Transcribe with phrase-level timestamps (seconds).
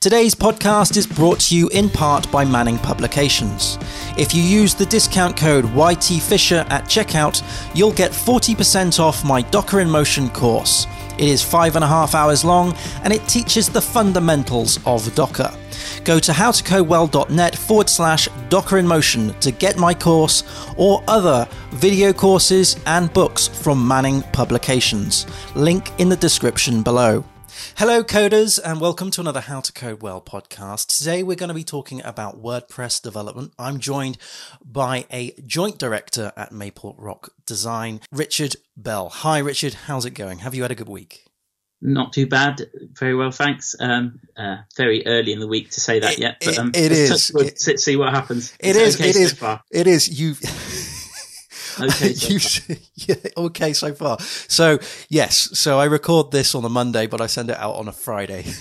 [0.00, 3.78] Today's podcast is brought to you in part by Manning Publications.
[4.18, 7.42] If you use the discount code YTFisher at checkout,
[7.74, 10.86] you'll get 40% off my Docker in Motion course.
[11.18, 15.52] It is five and a half hours long and it teaches the fundamentals of Docker.
[16.04, 20.44] Go to howtocodewell.net forward slash Docker in Motion to get my course
[20.76, 25.26] or other video courses and books from Manning Publications.
[25.54, 27.24] Link in the description below.
[27.76, 30.98] Hello, coders, and welcome to another How to Code Well podcast.
[30.98, 33.52] Today, we're going to be talking about WordPress development.
[33.58, 34.18] I'm joined
[34.62, 39.08] by a joint director at Maple Rock Design, Richard Bell.
[39.08, 39.72] Hi, Richard.
[39.74, 40.40] How's it going?
[40.40, 41.24] Have you had a good week?
[41.80, 42.68] Not too bad.
[42.98, 43.74] Very well, thanks.
[43.80, 46.92] Um, uh, very early in the week to say that It- yet, but um, it-
[46.92, 47.30] is.
[47.34, 48.52] It- see what happens.
[48.60, 49.00] It is.
[49.00, 49.00] It is.
[49.00, 50.20] Okay it, is so it is.
[50.20, 50.34] You.
[51.80, 54.18] Okay so yeah, okay so far.
[54.20, 57.88] So yes, so I record this on a Monday, but I send it out on
[57.88, 58.44] a Friday.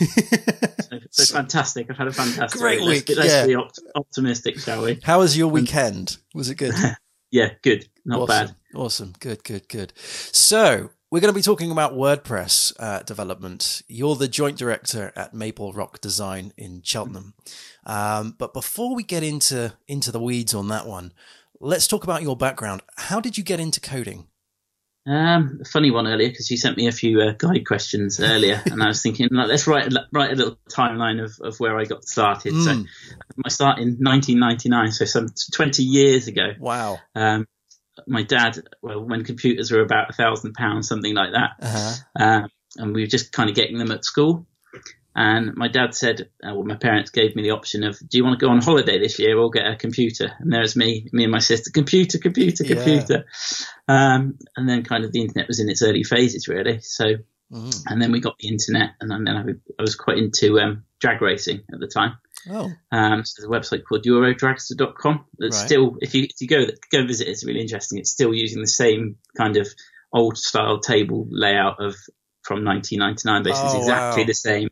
[1.11, 1.89] So, so fantastic.
[1.89, 3.45] I've had a fantastic Great Let's week, be- Let's, yeah.
[3.47, 4.99] be opt- optimistic, shall we?
[5.03, 6.17] How was your weekend?
[6.33, 6.73] Was it good?
[7.31, 7.88] Yeah, good.
[8.05, 8.47] Not awesome.
[8.47, 8.55] bad.
[8.75, 9.13] Awesome.
[9.19, 9.94] Good, good, good.
[9.97, 13.81] So, we're going to be talking about WordPress uh, development.
[13.88, 17.33] You're the joint director at Maple Rock Design in Cheltenham.
[17.85, 21.13] Um, but before we get into into the weeds on that one,
[21.59, 22.81] let's talk about your background.
[22.98, 24.28] How did you get into coding?
[25.08, 28.59] Um, a funny one earlier because you sent me a few uh, guide questions earlier,
[28.66, 31.78] and I was thinking, like, let's write a, write a little timeline of, of where
[31.78, 32.53] I got started.
[32.64, 32.86] So, Mm.
[33.45, 36.53] I start in 1999, so some 20 years ago.
[36.59, 36.97] Wow.
[37.14, 37.45] Um,
[38.08, 41.94] my dad, well, when computers were about a thousand pounds, something like that, Uh-huh.
[42.19, 44.47] um, and we were just kind of getting them at school.
[45.17, 48.23] And my dad said, uh, well, my parents gave me the option of, do you
[48.25, 50.33] want to go on holiday this year or get a computer?
[50.39, 52.75] And there's me, me and my sister, computer, computer, Yeah.
[52.75, 53.25] computer.
[53.88, 56.81] Um, and then kind of the internet was in its early phases, really.
[56.81, 57.05] So,
[57.52, 57.83] Mhm.
[57.88, 59.41] and then we got the internet, and then I,
[59.80, 62.17] I was quite into um, drag racing at the time.
[62.50, 65.66] Oh, Um, so there's a website called Eurodragster.com that's Right.
[65.66, 68.00] still, if you if you go go visit, it's really interesting.
[68.00, 69.67] It's still using the same kind of
[70.13, 71.95] old style table layout of
[72.45, 73.44] from 1999.
[73.44, 74.28] Basically, Oh, it's exactly wow.
[74.28, 74.69] the same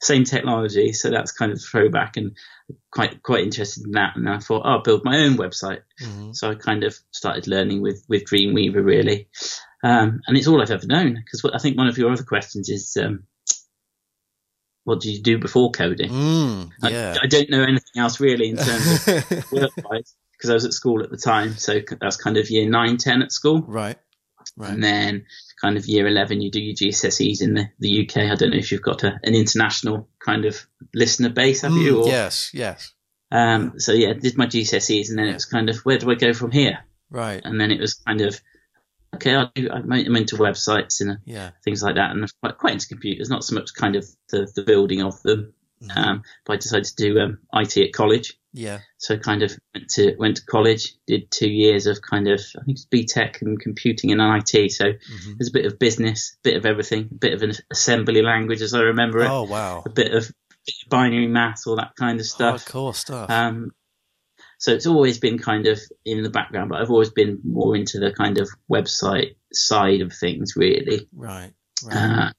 [0.00, 0.92] same technology.
[0.92, 2.36] So that's kind of throwback and
[2.90, 4.16] quite quite interested in that.
[4.16, 5.80] And I thought, oh, I'll build my own website.
[6.02, 6.34] Mhm.
[6.36, 9.28] So I kind of started learning with with Dreamweaver really,
[9.82, 11.14] um, and it's all I've ever known.
[11.14, 12.96] Because I think one of your other questions is.
[13.00, 13.24] Um,
[14.84, 16.10] what did you do before coding?
[16.10, 17.16] Mm, I- yeah.
[17.22, 20.74] I, don't know anything else really in terms of work wise because I was at
[20.74, 21.56] school at the time.
[21.56, 23.62] So that's kind of year nine, 10 at school.
[23.62, 23.96] right.
[24.56, 24.70] Right.
[24.70, 25.26] And then
[25.60, 28.30] kind of year 11, you do your GCSEs in the, the UK.
[28.30, 31.94] I don't know if you've got a, an international kind of listener base, have you?
[31.96, 32.50] Mm, Or, yes.
[32.52, 32.92] Yes.
[33.30, 36.14] um, so yeah, did my GCSEs and then it was kind of, where do I
[36.14, 36.78] go from here?
[37.10, 37.40] Right.
[37.44, 38.40] And then it was kind of,
[39.14, 41.50] okay, I'll do, I'm into websites and Yeah.
[41.64, 42.10] things like that.
[42.10, 45.20] And I'm quite, quite into computers, not so much kind of the, the building of
[45.22, 45.52] them.
[45.82, 45.96] Mhm.
[45.96, 48.38] Um, but I decided to do um, IT at college.
[48.56, 48.78] Yeah.
[48.98, 52.62] So kind of went to went to college, did two years of kind of I
[52.64, 54.70] think it's BTEC and computing and IT.
[54.72, 55.36] So Mhm.
[55.38, 58.62] there's a bit of business, a bit of everything, a bit of an assembly language
[58.62, 59.82] as I remember it, Oh wow.
[59.84, 60.30] a bit of
[60.88, 62.64] binary math, all that kind of stuff.
[62.64, 63.28] Hardcore stuff.
[63.28, 63.72] Um,
[64.58, 67.98] so it's always been kind of in the background, but I've always been more into
[67.98, 71.08] the kind of website side of things, really.
[71.12, 71.52] right.
[71.84, 71.96] Right.
[71.96, 72.32] Uh,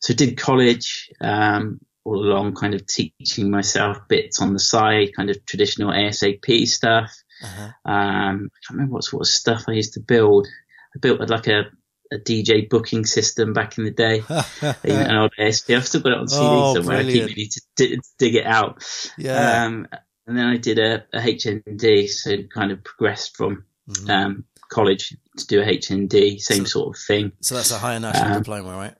[0.00, 5.28] so did college um, all along, kind of teaching myself bits on the side, kind
[5.30, 7.12] of traditional ASP stuff.
[7.42, 7.64] uh-huh.
[7.84, 10.46] Um, I can't remember what sort of stuff I used to build.
[10.94, 11.64] I built like a,
[12.12, 14.22] a DJ booking system back in the day.
[14.84, 15.70] An old ASP.
[15.70, 16.98] I've still got it on CD Oh, somewhere.
[16.98, 18.84] I keep meaning to dig, dig it out.
[19.18, 19.64] yeah.
[19.64, 19.88] Um,
[20.28, 24.10] and then I did a, a HND, so kind of progressed from Mhm.
[24.10, 27.30] um, college to do a HND, same So- sort of thing.
[27.40, 28.94] so that's a higher national um, diploma, right?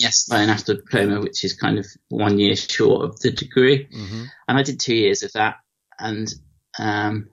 [0.00, 3.88] Yes, I an after diploma, which is kind of one year short of the degree.
[3.90, 5.56] hmm And I did two years of that
[5.98, 6.32] and
[6.78, 7.28] um,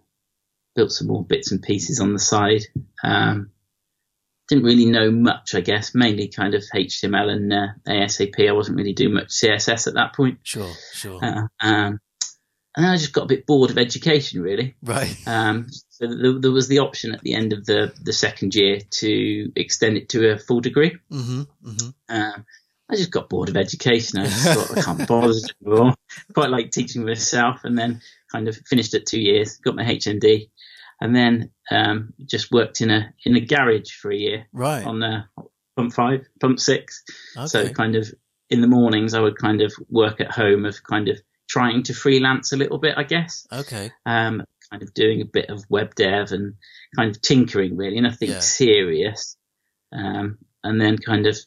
[0.76, 2.64] built some more bits and pieces on the side.
[3.04, 3.52] Um,
[4.50, 8.40] didn't really know much, I guess, mainly kind of HTML and uh, ASP.
[8.40, 10.40] I wasn't really doing much CSS at that point.
[10.44, 10.72] Sure.
[10.94, 11.24] Sure.
[11.24, 12.00] Uh, um,
[12.76, 14.76] and then I just got a bit bored of education, really.
[14.84, 15.16] right.
[15.28, 18.80] Um, so there, there was the option at the end of the, the second year
[19.02, 20.98] to extend it to a full degree.
[21.10, 22.46] hmm hmm Um,
[22.90, 24.20] I just got bored of education.
[24.20, 25.94] I just thought I can't bother anymore.
[26.34, 30.50] Quite like teaching myself, and then kind of finished at two years, got my HND,
[31.00, 34.86] and then um, just worked in a in a garage for a year Right.
[34.86, 35.24] on the
[35.78, 37.04] pump five, pump six.
[37.38, 37.48] okay.
[37.48, 38.12] So kind of
[38.50, 41.20] in the mornings, I would kind of work at home of kind of
[41.50, 43.46] trying to freelance a little bit, I guess.
[43.52, 43.92] okay.
[44.06, 46.56] Um, kind of doing a bit of web dev and
[46.96, 48.40] kind of tinkering, really, nothing Yeah.
[48.40, 49.38] serious.
[49.92, 51.38] Um, and then kind of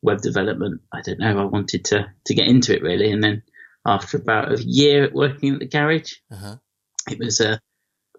[0.00, 0.80] web development.
[0.92, 1.38] I don't know.
[1.38, 3.42] I wanted to to get into it really, and then
[3.84, 6.14] after about a year working at the garage.
[6.30, 6.56] Uh-huh.
[7.10, 7.58] It was uh,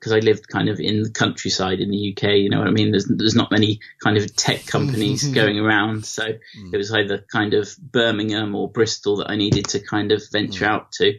[0.03, 2.31] because I lived kind of in the countryside in the UK.
[2.35, 2.91] You know what I mean?
[2.91, 6.73] There's there's not many kind of tech companies going around, so Mm.
[6.73, 10.65] it was either kind of Birmingham or Bristol that I needed to kind of venture
[10.65, 10.69] Mm.
[10.69, 11.13] out to.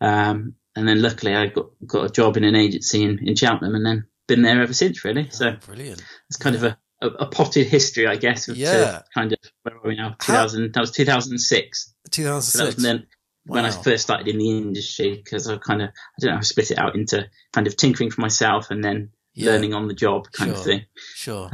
[0.00, 3.74] Um, and then luckily I got got a job in an agency in, in Cheltenham,
[3.74, 5.04] and then been there ever since.
[5.04, 6.02] Really, so Oh, brilliant.
[6.28, 8.48] it's kind of a, a, a potted history, I guess.
[8.48, 9.02] Yeah.
[9.14, 10.16] Kind of where are we now?
[10.20, 10.72] How- 2000.
[10.74, 11.94] That was 2006.
[12.12, 12.82] So that was 2006.
[12.82, 13.06] then
[13.46, 16.42] when I first started in the industry because I kind of I don't know I
[16.42, 19.52] split it out into kind of tinkering for myself and then Yeah.
[19.52, 20.58] learning on the job kind Sure.
[20.58, 20.84] of thing.
[21.14, 21.48] Sure.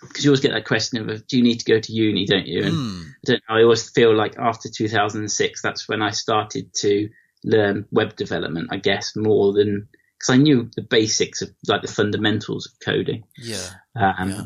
[0.00, 2.46] Because you always get that question of do you need to go to uni, don't
[2.46, 2.62] you?
[2.64, 3.02] And Mm.
[3.02, 3.54] I don't know.
[3.56, 7.08] I always feel like after 2006, that's when I started to
[7.44, 8.68] learn web development.
[8.70, 9.88] I guess more than
[10.18, 13.24] because I knew the basics of like the fundamentals of coding.
[13.38, 13.68] Yeah.
[13.94, 14.44] Um, yeah.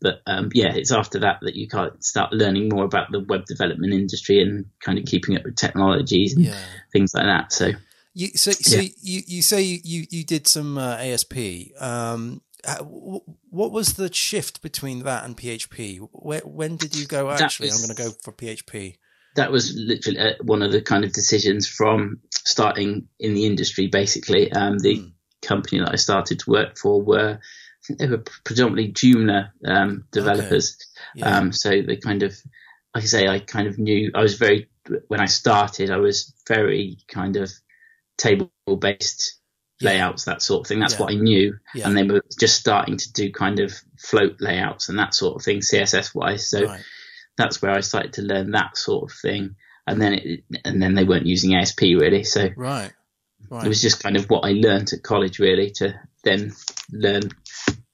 [0.00, 3.20] But um, yeah, it's after that that you kind of start learning more about the
[3.20, 6.64] web development industry and kind of keeping up with technologies and Yeah.
[6.92, 7.52] things like that.
[7.52, 7.72] So
[8.14, 8.88] You so so Yeah.
[9.00, 11.72] you you say you you did some uh, ASP.
[11.80, 12.42] Um,
[13.48, 15.98] what was the shift between that and PHP?
[16.12, 17.30] Where, when did you go?
[17.30, 18.96] Actually, was- I'm going to go for PHP.
[19.36, 23.86] that was literally uh, one of the kind of decisions from starting in the industry.
[23.86, 25.12] Basically, um, the Mm.
[25.42, 27.38] company that I started to work for were
[27.98, 30.76] they were predominantly Joomla um, developers.
[31.14, 31.36] Yeah.
[31.38, 32.34] Um, so they kind of,
[32.94, 34.68] like I say, I kind of knew I was very
[35.08, 37.50] when I started, I was very kind of
[38.18, 39.36] table based
[39.80, 39.90] Yeah.
[39.90, 40.80] layouts, that sort of thing.
[40.80, 41.00] That's Yeah.
[41.00, 44.98] what I knew, and they were just starting to do kind of float layouts and
[44.98, 46.48] that sort of thing, CSS wise.
[46.48, 46.80] So right.
[47.36, 49.54] that's where I started to learn that sort of thing.
[49.86, 52.92] And then it, and then they weren't using ASP really, so Right.
[53.48, 53.64] Right.
[53.64, 56.52] it was just kind of what I learned at college really to then
[56.92, 57.22] learn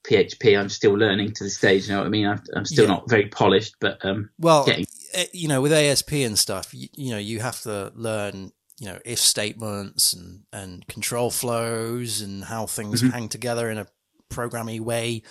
[0.09, 0.57] PHP.
[0.59, 1.87] I'm still learning to this stage.
[1.87, 2.27] You know what I mean?
[2.27, 2.91] I'm, I'm still Yeah.
[2.91, 6.87] not very polished, but um, well, getting- eh, you know, with ASP and stuff, you,
[6.95, 12.45] you know, you have to learn, you know, if statements and and control flows and
[12.45, 13.11] how things Mhm.
[13.11, 13.87] hang together in a
[14.29, 15.23] programmy way.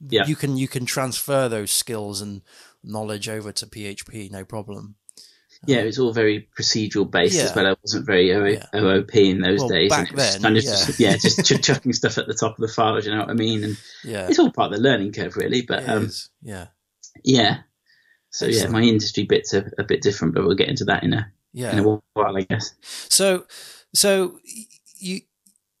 [0.00, 0.26] Yeah.
[0.26, 2.42] You can you can transfer those skills and
[2.84, 4.94] knowledge over to PHP, no problem.
[5.66, 7.44] Yeah, it was all very procedural based Yeah.
[7.44, 7.66] as well.
[7.66, 8.66] I wasn't very o- Yeah.
[8.74, 9.90] OOP in those Well, days.
[9.90, 10.70] back and it was then, kind of yeah.
[10.70, 13.04] just, yeah, just ch- chucking stuff at the top of the files.
[13.06, 13.64] You know what I mean?
[13.64, 14.28] And Yeah.
[14.28, 15.62] it's all part of the learning curve, really.
[15.62, 16.10] But um.
[16.42, 16.66] Yeah.
[17.24, 17.58] yeah.
[18.30, 21.12] So yeah, my industry bits are a bit different, but we'll get into that in
[21.14, 21.72] a Yeah.
[21.72, 22.74] in a while, I guess.
[23.08, 23.46] So,
[23.94, 24.38] so
[24.98, 25.22] you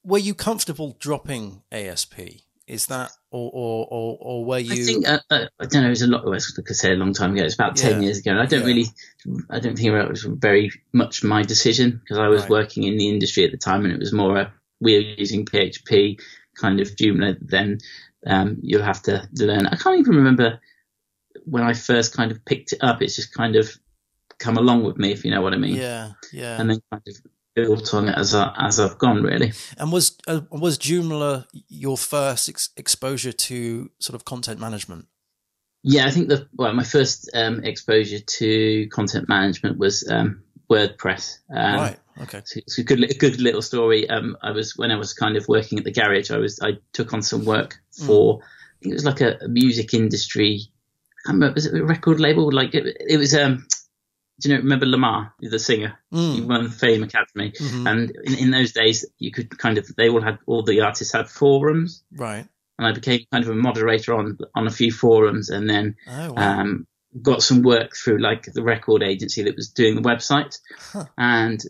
[0.02, 2.14] were you comfortable dropping ASP?
[2.68, 4.82] Is that or or or, or were you?
[4.82, 5.86] I think uh, uh, I don't know.
[5.88, 6.26] It was a lot.
[6.26, 7.42] Like I say, a long time ago.
[7.42, 8.06] It's about ten Yeah.
[8.06, 8.32] years ago.
[8.32, 8.66] And I don't Yeah.
[8.66, 8.86] really.
[9.50, 12.50] I don't think it was very much my decision because I was Right.
[12.50, 15.46] working in the industry at the time, and it was more a we were using
[15.46, 16.18] PHP
[16.56, 17.38] kind of Joomla.
[17.40, 17.78] Then
[18.26, 19.66] um, you'll have to learn.
[19.66, 20.60] I can't even remember
[21.44, 23.00] when I first kind of picked it up.
[23.00, 23.74] It's just kind of
[24.38, 25.76] come along with me, if you know what I mean.
[25.76, 26.60] yeah, yeah.
[26.60, 27.16] And then kind of
[27.66, 29.52] built on it as I, as I've gone, really.
[29.76, 35.06] And was uh, was Joomla your first ex- exposure to sort of content management?
[35.82, 41.38] Yeah, I think the well, my first um, exposure to content management was um, WordPress.
[41.54, 41.98] Um, right.
[42.22, 42.42] Okay.
[42.44, 44.08] So it's a good, a good little story.
[44.08, 46.30] Um, I was when I was kind of working at the garage.
[46.30, 48.40] I was I took on some work for.
[48.42, 50.60] I think it was like a, a music industry.
[50.62, 52.52] I can't remember, was it a record label?
[52.52, 53.34] Like it, it was.
[53.34, 53.66] Um,
[54.40, 54.62] do you know?
[54.62, 55.98] Remember Lemar, the singer?
[56.10, 56.46] He Mm.
[56.46, 57.86] won Fame Academy, Mhm.
[57.90, 61.12] and in, in those days, you could kind of they all had all the artists
[61.12, 62.46] had forums, Right.
[62.78, 66.32] and I became kind of a moderator on on a few forums, and then Oh
[66.34, 66.60] wow.
[66.60, 66.86] um,
[67.22, 70.58] got some work through like the record agency that was doing the website,
[70.92, 71.06] Huh.
[71.16, 71.60] and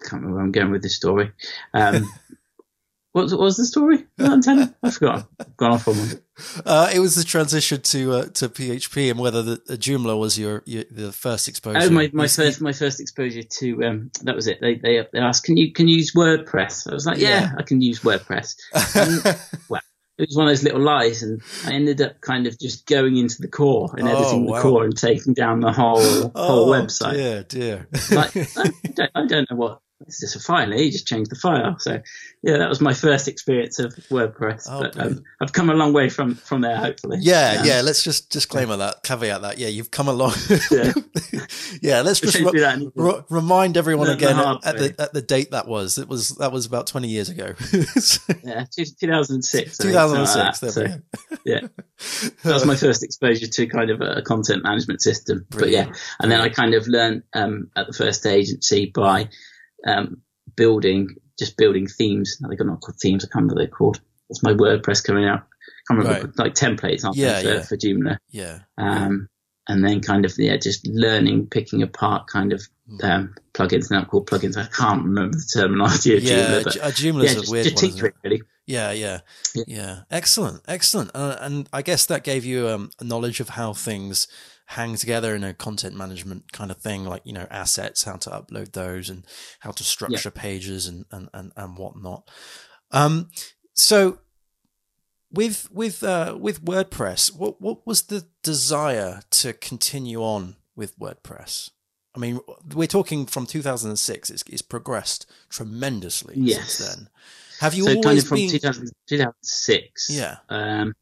[0.00, 1.32] I can't remember where I'm going with this story.
[1.72, 2.12] Um,
[3.12, 4.06] what, was, what was the story?
[4.18, 5.28] I forgot.
[5.40, 6.20] I've gone off on one.
[6.66, 10.38] Uh, it was the transition to uh, to PHP and whether the, the Joomla was
[10.38, 11.78] your, your the first exposure.
[11.80, 14.58] Oh, my, my first my first exposure to um, that was it.
[14.60, 17.52] They, they they asked, "Can you can you use WordPress?" I was like, "Yeah, Yeah.
[17.58, 18.56] I can use WordPress."
[19.68, 19.80] Well,
[20.18, 23.16] it was one of those little lies, and I ended up kind of just going
[23.16, 24.56] into the core and Oh, editing wow.
[24.56, 27.14] the core and taking down the whole whole oh, website.
[27.14, 27.88] Dear, dear.
[28.12, 30.72] like I don't, I don't know what it's just a file.
[30.72, 30.76] eh?
[30.76, 31.78] You just change the file.
[31.78, 32.00] So
[32.42, 34.66] yeah, that was my first experience of WordPress.
[34.68, 36.76] Oh, but um, I've come a long way from from there.
[36.76, 37.18] Hopefully.
[37.20, 37.80] Yeah, Um, yeah.
[37.80, 39.58] Let's just disclaimer that, caveat that.
[39.58, 40.34] Yeah, you've come along.
[40.70, 40.92] Yeah.
[41.82, 45.12] yeah, let's just re- that re- remind everyone Learn the again hard at the at
[45.12, 45.96] the date that was.
[45.98, 47.54] It was that was about twenty years ago.
[48.44, 49.80] Yeah, two- 2006.
[49.80, 50.62] I Two thousand six.
[50.62, 51.02] like There that.
[51.30, 51.60] we So, yeah,
[52.44, 55.46] that was my first exposure to kind of a content management system.
[55.50, 55.96] But yeah, Brilliant.
[56.20, 59.28] and then I kind of learned um, at the first agency by
[59.86, 60.22] um,
[60.56, 62.38] building, just building themes.
[62.40, 63.24] No, they're not called themes.
[63.24, 64.00] I can't remember what they're called.
[64.30, 65.40] It's my WordPress coming out.
[65.40, 66.38] I can't remember, Right.
[66.38, 67.62] like templates, aren't Yeah, they, for, yeah.
[67.62, 68.16] for Joomla.
[68.30, 68.58] Yeah.
[68.78, 69.28] Um,
[69.68, 72.96] and then kind of yeah, just learning, picking apart kind of Hmm.
[73.06, 74.58] um, plugins now called plugins.
[74.58, 77.82] I can't remember the terminology of Yeah, Joomla, but uh, Joomla's yeah, a weird just
[78.02, 78.06] one.
[78.06, 78.42] it really.
[78.66, 79.20] Yeah, yeah,
[79.54, 79.64] Yeah.
[79.66, 79.98] yeah.
[80.10, 81.10] Excellent, excellent.
[81.14, 84.28] Uh, and I guess that gave you um, a knowledge of how things
[84.66, 88.30] hang together in a content management kind of thing, like you know assets, how to
[88.30, 89.26] upload those, and
[89.60, 92.28] how to structure pages and and and, and whatnot.
[92.90, 93.30] Um,
[93.74, 94.18] so
[95.30, 101.70] with with uh, with WordPress, what what was the desire to continue on with WordPress?
[102.14, 102.38] I mean,
[102.72, 104.30] we're talking from 2006.
[104.30, 106.74] It's, it's progressed tremendously Yes.
[106.74, 107.08] since then.
[107.58, 108.50] Have you so always kind of from been?
[108.50, 110.10] 2000, 2006.
[110.10, 110.36] Yeah.
[110.48, 110.94] Um,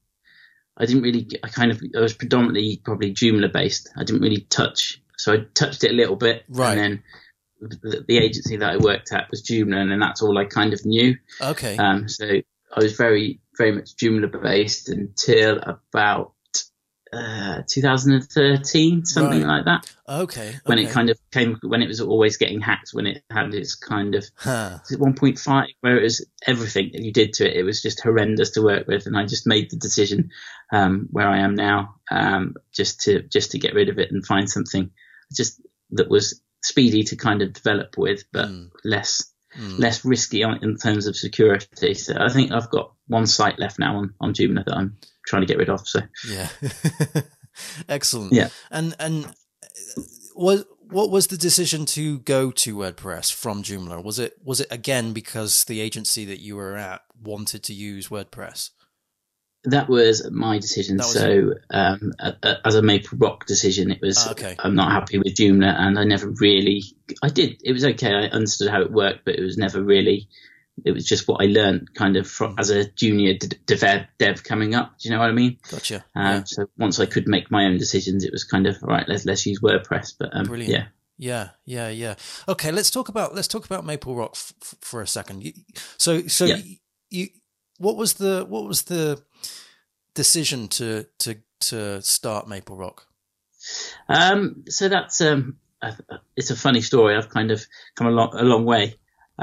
[0.77, 1.29] I didn't really.
[1.43, 1.81] I kind of.
[1.97, 3.91] I was predominantly probably Joomla based.
[3.97, 5.01] I didn't really touch.
[5.19, 6.77] So I touched it a little bit, Right.
[6.77, 7.03] and
[7.61, 10.47] then the, the agency that I worked at was Joomla, and then that's all I
[10.47, 11.17] kind of knew.
[11.41, 11.77] Okay.
[11.77, 16.32] Um, so I was very, very much Joomla based until about
[17.13, 19.95] uh, 2013, something like that.
[20.09, 20.55] okay.
[20.65, 23.75] When it kind of came, when it was always getting hacked, when it had its
[23.75, 24.79] kind of Huh.
[24.91, 28.63] 1.5 where it was everything that you did to it it was just horrendous to
[28.63, 30.31] work with and i just made the decision
[30.73, 34.27] um, where i am now um, just to just to get rid of it and
[34.27, 34.91] find something
[35.33, 38.71] just that was speedy to kind of develop with but Mm.
[38.85, 39.29] less
[39.59, 39.79] Mm.
[39.79, 43.79] less risky on, in terms of security so i think i've got one site left
[43.79, 46.49] now on on Joomla that i'm trying to get rid of so Yeah.
[47.89, 48.33] Excellent.
[48.33, 48.49] Yeah.
[48.71, 49.35] And and
[50.35, 54.03] what what was the decision to go to WordPress from Joomla?
[54.03, 58.09] Was it was it again because the agency that you were at wanted to use
[58.09, 58.71] WordPress?
[59.65, 60.97] that was my decision.
[60.97, 64.57] Was so, um, a, a, as a Maple Rock decision, it was Ah, okay.
[64.59, 66.83] I'm not happy with Joomla, and I never really.
[67.23, 67.61] I did.
[67.63, 68.13] It was okay.
[68.13, 70.29] I understood how it worked, but it was never really.
[70.85, 74.43] It was just what I learned, kind of, from, as a junior d- dev, dev
[74.45, 74.99] coming up.
[74.99, 75.59] Do you know what I mean?
[75.71, 76.05] Gotcha.
[76.15, 76.43] Um, yeah.
[76.45, 79.07] So once I could make my own decisions, it was kind of right.
[79.09, 80.15] Let's let's use WordPress.
[80.19, 80.73] But um, Brilliant.
[80.73, 80.87] yeah,
[81.19, 82.15] Yeah, yeah, yeah.
[82.49, 85.45] Okay, let's talk about let's talk about Maple Rock f- f- for a second.
[85.45, 85.53] You,
[85.99, 86.57] so, so Yeah.
[86.57, 86.77] you,
[87.11, 87.29] you,
[87.79, 89.23] what was the what was the
[90.15, 93.07] decision to to to start Maple Rock?
[94.09, 95.59] Um, so that's um,
[96.37, 97.17] it's a funny story.
[97.17, 97.65] I've kind of
[97.97, 98.95] come a long a long way,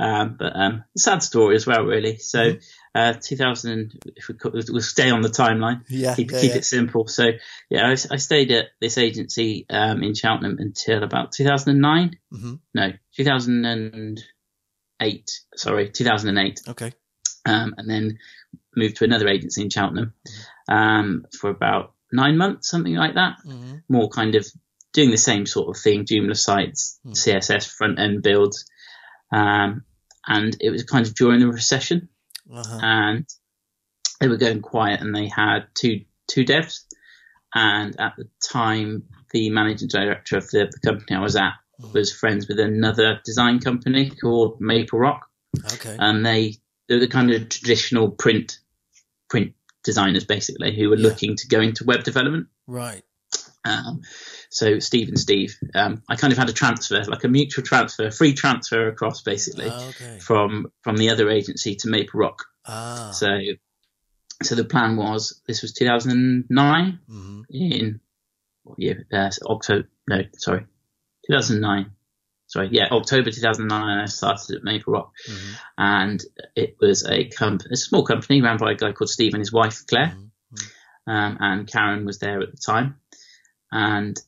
[0.01, 2.17] um, but um, sad story as well, really.
[2.17, 2.53] So,
[2.95, 3.99] uh, 2000.
[4.15, 7.07] If we could, we'll stay on the timeline, Yeah, keep keep it simple.
[7.07, 7.31] So,
[7.69, 12.17] yeah, I, I stayed at this agency um, in Cheltenham until about 2009.
[12.31, 15.31] hmm No, 2008.
[15.55, 16.93] Sorry, 2008 Okay.
[17.45, 18.17] um, and then
[18.75, 20.13] moved to another agency in Cheltenham
[20.69, 23.37] um, for about nine months, something like that.
[23.43, 24.45] hmm More kind of
[24.93, 27.11] doing the same sort of thing, Joomla sites, Hmm.
[27.11, 28.65] CSS front end builds,
[29.31, 29.83] um,
[30.29, 32.07] and it was kind of during the recession,
[32.51, 32.79] Uh-huh.
[32.81, 33.25] and
[34.21, 36.83] they were going quiet, and they had two two devs,
[37.55, 41.91] and at the time, the managing director of the, the company I was at Hmm.
[41.93, 45.29] was friends with another design company called Maple Rock
[45.73, 45.95] Okay.
[45.97, 46.57] and they
[46.87, 48.59] they're the kind of traditional print
[49.29, 51.07] print designers basically who were Yeah.
[51.07, 52.47] looking to go into web development.
[52.67, 53.03] right.
[53.63, 54.01] Um,
[54.49, 58.09] so Steve and Steve, um, I kind of had a transfer, like a mutual transfer,
[58.11, 60.17] free transfer across basically Okay.
[60.19, 62.45] from from the other agency to Maple Rock.
[62.65, 63.11] Ah.
[63.11, 63.27] So
[64.41, 67.99] so the plan was this was 2009 hmm in
[68.63, 69.05] what year?
[69.11, 69.87] Uh, October?
[70.07, 70.65] No, sorry,
[71.27, 71.91] 2009.
[72.47, 73.99] Sorry, yeah, October 2009.
[73.99, 76.23] I started at Maple Rock hmm and
[76.55, 79.53] it was a comp- a small company ran by a guy called Steve and his
[79.53, 80.25] wife Claire, hmm
[81.07, 82.95] um, and Karen was there at the time.
[83.71, 84.19] And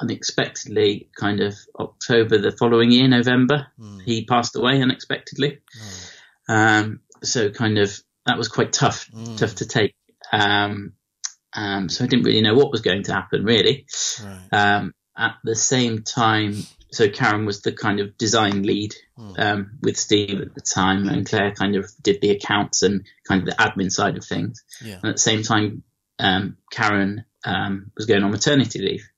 [0.00, 5.58] unexpectedly, kind of October the following year, November, hmm he passed away unexpectedly.
[6.48, 7.92] Um, so kind of
[8.26, 9.36] that was quite tough, Mm.
[9.36, 9.94] tough to take.
[10.32, 10.92] Um,
[11.52, 13.86] um, so I didn't really know what was going to happen really.
[14.22, 14.48] Right.
[14.52, 16.54] Um, at the same time,
[16.92, 19.38] so Karen was the kind of design lead Mm.
[19.40, 23.40] um, with Steve at the time, and Claire kind of did the accounts and kind
[23.42, 24.62] of the admin side of things.
[24.84, 24.96] Yeah.
[24.96, 25.82] And at the same time,
[26.18, 29.08] um, Karen um, was going on maternity leave.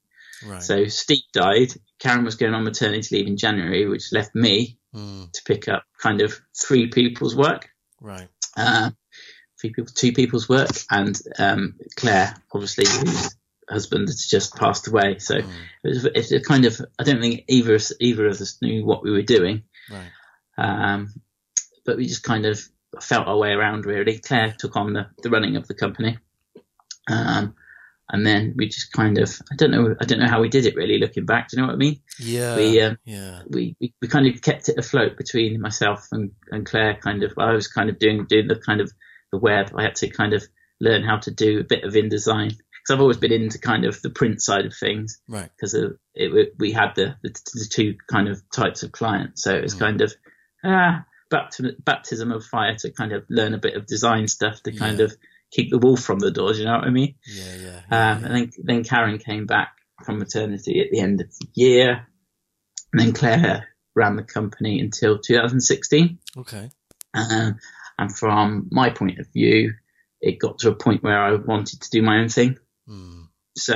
[0.46, 0.62] Right.
[0.62, 1.72] So Steve died.
[1.98, 5.30] Karen was going on maternity leave in January, which left me Mm.
[5.32, 7.68] to pick up kind of three people's work.
[8.00, 8.28] Right.
[8.56, 8.90] Uh,
[9.60, 13.36] three people, two people's work, and um, Claire, obviously, whose
[13.68, 15.18] husband has just passed away.
[15.18, 15.52] So Mm.
[15.84, 18.56] it was it's a kind of I don't think either of us- either of us
[18.62, 20.10] knew what we were doing, Right.
[20.56, 21.12] um,
[21.84, 22.58] but we just kind of
[23.02, 23.84] felt our way around.
[23.84, 26.16] Really, Claire took on the, the running of the company,
[27.10, 27.54] um,
[28.10, 30.66] and then we just kind of I don't know I don't know how we did
[30.66, 30.98] it really.
[30.98, 32.00] Looking back, do you know what I mean?
[32.18, 32.56] Yeah.
[32.56, 33.42] We, um, yeah.
[33.48, 36.98] we, we, we kind of kept it afloat between myself and, and Claire.
[37.02, 38.90] Kind of, I was kind of doing doing the kind of
[39.32, 39.72] the web.
[39.76, 40.44] I had to kind of
[40.80, 44.00] learn how to do a bit of InDesign because I've always been into kind of
[44.00, 45.20] the print side of things.
[45.28, 45.50] Right.
[45.56, 45.74] Because
[46.14, 49.74] it, we had the, the, the two kind of types of clients, so it was
[49.74, 49.80] mm.
[49.80, 50.14] kind of
[50.64, 54.72] ah baptism, baptism of fire to kind of learn a bit of design stuff to
[54.72, 55.06] kind yeah.
[55.06, 55.16] of
[55.50, 56.58] keep the wolf from the doors.
[56.58, 57.14] You know what I mean?
[57.26, 57.60] Yeah, yeah.
[57.60, 58.26] yeah, um, yeah.
[58.26, 59.74] And then then Karen came back
[60.04, 62.06] from maternity at the end of the year,
[62.92, 66.18] and then Claire ran the company until 2016.
[66.36, 66.70] Okay.
[67.14, 67.58] Um,
[67.98, 69.74] and from my point of view,
[70.20, 72.58] it got to a point where I wanted to do my own thing.
[72.88, 73.28] Mm.
[73.56, 73.74] So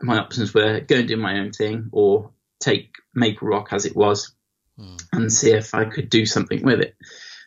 [0.00, 2.30] my options were go and do my own thing or
[2.60, 4.32] take Maple Rock as it was
[4.78, 5.02] mm.
[5.12, 6.96] and see if I could do something with it.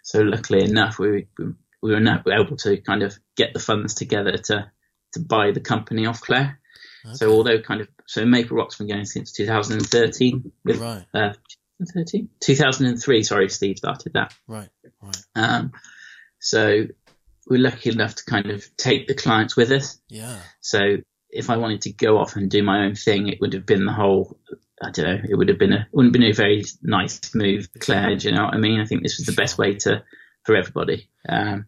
[0.04, 1.46] So luckily enough, we, we,
[1.82, 4.72] we were now able to kind of get the funds together to,
[5.14, 6.60] to buy the company off Claire.
[7.06, 7.16] Okay.
[7.16, 11.06] So although kind of, so Maple Rock's been going since 2013 with, right.
[11.14, 11.34] uh,
[11.80, 12.30] 2013?
[12.42, 14.34] 2003, sorry, Steve started that.
[14.48, 14.70] Right,
[15.02, 15.18] right.
[15.36, 15.72] Um,
[16.40, 16.88] so
[17.48, 20.00] we're lucky enough to kind of take the clients with us.
[20.10, 20.40] Yeah.
[20.60, 20.98] So
[21.30, 23.86] if I wanted to go off and do my own thing, it would have been
[23.86, 24.40] the whole.
[24.82, 25.20] I don't know.
[25.28, 28.16] It would have been a wouldn't have been a very nice move, for Claire.
[28.16, 28.80] Do you know what I mean?
[28.80, 30.04] I think this was the best way to
[30.48, 31.10] for everybody.
[31.28, 31.66] Um,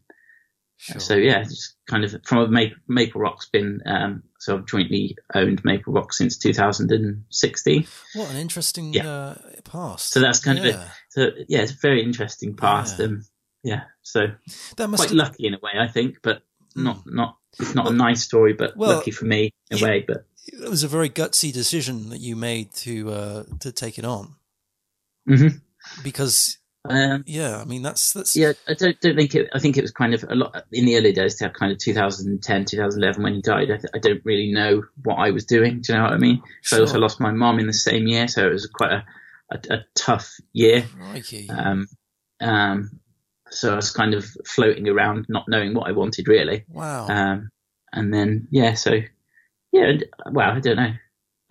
[0.78, 1.00] sure.
[1.00, 5.64] So yeah, just kind of from Maple, Maple Rock's been um, so I've jointly owned
[5.66, 7.88] Maple Rock since 2016.
[8.16, 9.08] What an interesting yeah.
[9.08, 10.14] uh, past.
[10.14, 10.64] So that's kind yeah.
[10.64, 10.88] of it.
[11.10, 13.00] So yeah, it's a very interesting past.
[13.00, 13.06] Yeah.
[13.06, 13.26] Um,
[13.64, 13.82] yeah.
[14.02, 14.28] So
[14.78, 15.18] that must quite have...
[15.18, 16.42] lucky in a way, I think, but
[16.74, 17.14] not mm.
[17.14, 20.06] not it's not well, a nice story, but well, lucky for me in a way.
[20.08, 24.06] But it was a very gutsy decision that you made to uh, to take it
[24.06, 24.36] on.
[25.28, 25.58] Mm-hmm.
[26.02, 28.54] Because um, yeah, I mean that's that's yeah.
[28.68, 29.50] I don't don't think it.
[29.54, 31.72] I think it was kind of a lot in the early days to have kind
[31.72, 33.70] of 2010, 2011 when he died.
[33.70, 35.82] I, I don't really know what I was doing.
[35.82, 36.42] Do you know what I mean?
[36.64, 36.80] So sure.
[36.80, 39.06] I also lost my mom in the same year, so it was quite a
[39.52, 40.86] a, a tough year.
[41.50, 41.88] Um,
[42.40, 43.00] um,
[43.50, 46.66] so I was kind of floating around, not knowing what I wanted really.
[46.70, 47.08] Wow.
[47.08, 47.50] Um,
[47.92, 49.00] and then yeah, so
[49.72, 49.94] yeah,
[50.32, 50.94] well, I don't know.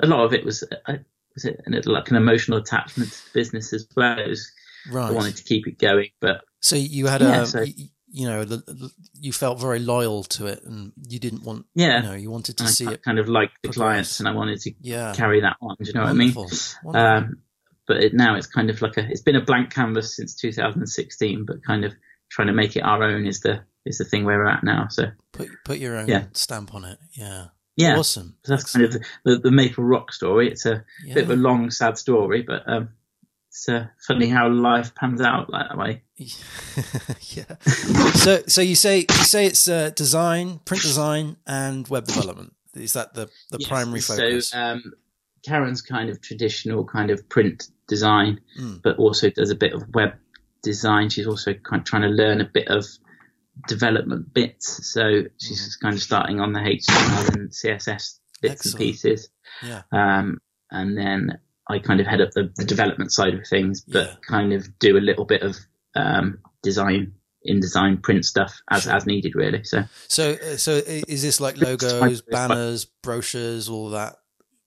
[0.02, 0.96] A lot of it was uh,
[1.34, 4.18] was it like an emotional attachment to business as well.
[4.18, 4.50] It was,
[4.90, 5.08] right.
[5.08, 7.46] I wanted to keep it going, but so you had yeah, a.
[7.46, 7.64] So,
[8.10, 12.08] you know, the, you felt very loyal to it, and you didn't want, yeah, you
[12.08, 14.60] know, you wanted to I see it kind of like the clients, and I wanted
[14.60, 15.12] to yeah.
[15.14, 15.76] carry that on.
[15.78, 16.48] Do you know Wonderful.
[16.82, 17.24] what I mean?
[17.24, 17.42] Um,
[17.88, 21.44] but it, now it's kind of like a it's been a blank canvas since 2016
[21.44, 21.94] but kind of
[22.30, 24.86] trying to make it our own is the is the thing where we're at now
[24.88, 26.26] so put put your own yeah.
[26.34, 28.92] stamp on it yeah yeah awesome so that's Excellent.
[28.92, 31.14] kind of the, the, the, maple rock story it's a yeah.
[31.14, 32.90] bit of a long sad story but um
[33.58, 37.56] it's uh, funny how life pans out like that way yeah
[38.14, 42.92] so so you say you say it's uh, design print design and web development is
[42.92, 44.92] that the the yes, primary focus so um
[45.44, 48.82] Karen's kind of traditional kind of print design, mm.
[48.82, 50.14] but also does a bit of web
[50.62, 51.08] design.
[51.08, 52.84] She's also kind of trying to learn a bit of
[53.66, 54.92] development bits.
[54.92, 55.82] So she's mm.
[55.82, 58.74] kind of starting on the HTML and CSS bits Excellent.
[58.74, 59.28] and pieces.
[59.62, 59.82] Yeah.
[59.92, 60.38] Um,
[60.70, 61.38] and then
[61.68, 64.14] I kind of head up the, the development side of things, but yeah.
[64.26, 65.56] kind of do a little bit of
[65.94, 67.12] um, design
[67.48, 68.92] InDesign print stuff as sure.
[68.92, 74.16] as needed really so so uh, so is this like logos banners brochures all that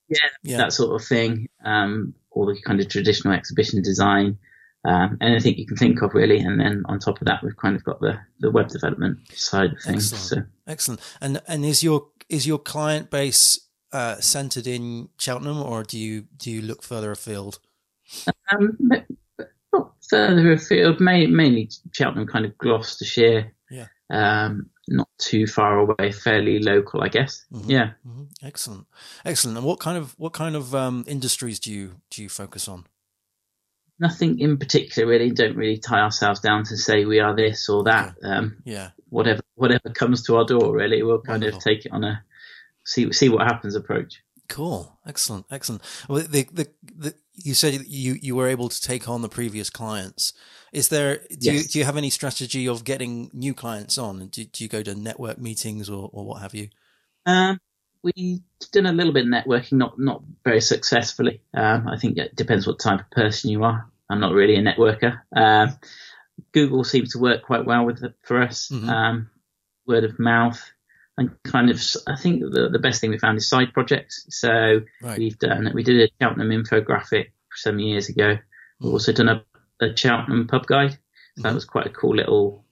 [0.07, 0.57] yeah, yeah.
[0.57, 4.37] that sort of thing um all the kind of traditional exhibition design,
[4.85, 6.39] um, anything you can think of really.
[6.39, 9.73] And then on top of that, we've kind of got the, the web development side
[9.73, 10.11] of things.
[10.11, 10.47] Excellent.
[10.47, 10.51] So.
[10.67, 11.01] Excellent.
[11.19, 13.59] And and is your is your client base
[13.93, 17.59] uh, centered in Cheltenham, or do you do you look further afield?
[18.51, 18.77] Um,
[19.73, 23.53] not further afield, may, mainly Cheltenham, kind of Gloucestershire.
[23.69, 23.87] Yeah.
[24.09, 27.45] Um, not too far away, fairly local, I guess.
[27.53, 27.69] Mm-hmm.
[27.69, 27.91] Yeah.
[28.05, 28.23] Mm-hmm.
[28.43, 28.87] Excellent,
[29.23, 29.57] excellent.
[29.57, 32.85] And what kind of what kind of um, industries do you do you focus on?
[33.99, 35.29] Nothing in particular, really.
[35.31, 38.15] Don't really tie ourselves down to say we are this or that.
[38.17, 38.27] Okay.
[38.27, 38.89] Um, yeah.
[39.09, 41.57] Whatever whatever comes to our door, really, we'll kind Wonderful.
[41.59, 42.23] of take it on a
[42.85, 44.21] see see what happens approach.
[44.47, 45.81] Cool, excellent, excellent.
[46.09, 49.69] Well, the, the, the, you said you you were able to take on the previous
[49.69, 50.33] clients.
[50.73, 51.63] Is there do yes.
[51.63, 54.27] you do you have any strategy of getting new clients on?
[54.27, 56.67] Do, do you go to network meetings or, or what have you?
[57.25, 57.59] Um,
[58.03, 58.41] we've
[58.73, 61.41] done a little bit of networking, not not very successfully.
[61.53, 63.89] Um, I think it depends what type of person you are.
[64.09, 65.21] I'm not really a networker.
[65.33, 65.77] Um,
[66.51, 68.67] Google seems to work quite well with it for us.
[68.67, 68.89] Mm-hmm.
[68.89, 69.29] Um,
[69.87, 70.61] word of mouth
[71.21, 74.25] and kind of I think the, the best thing we found is side projects.
[74.29, 75.17] So right.
[75.17, 78.37] we've done we did a Cheltenham infographic some years ago.
[78.79, 78.93] We've mm.
[78.93, 79.43] also done a
[79.81, 80.91] a Cheltenham pub guide.
[80.91, 81.55] So that mm-hmm.
[81.55, 82.65] was quite a cool little.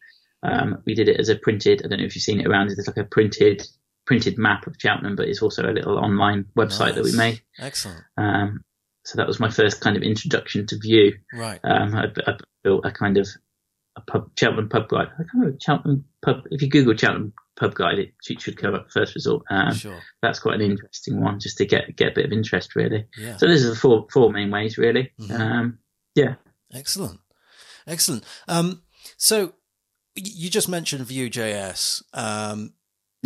[0.43, 1.81] Um, we did it as a printed.
[1.83, 2.71] I don't know if you've seen it around.
[2.71, 3.67] It's like a printed
[4.05, 6.95] printed map of Cheltenham, but it's also a little online website nice.
[6.95, 7.41] that we made.
[7.59, 8.03] Excellent.
[8.17, 8.63] Um,
[9.05, 11.13] so that was my first kind of introduction to Vue.
[11.33, 11.59] Right.
[11.63, 13.27] Um, I, I, built a kind of
[13.95, 15.07] a pub Cheltenham pub guide.
[15.13, 16.43] I can't remember Cheltenham pub.
[16.51, 19.43] If you Google Cheltenham pub guide, it should come up first result.
[19.49, 19.99] Um, Sure.
[20.21, 23.05] That's quite an interesting one, just to get get a bit of interest, really.
[23.17, 23.37] Yeah.
[23.37, 25.11] So those are the four four main ways, really.
[25.19, 25.39] Mhm.
[25.39, 25.79] Um,
[26.15, 26.35] yeah.
[26.73, 27.19] Excellent.
[27.87, 28.23] Excellent.
[28.47, 28.83] Um,
[29.17, 29.53] so
[30.15, 32.03] you just mentioned Vue.js.
[32.13, 32.73] Um,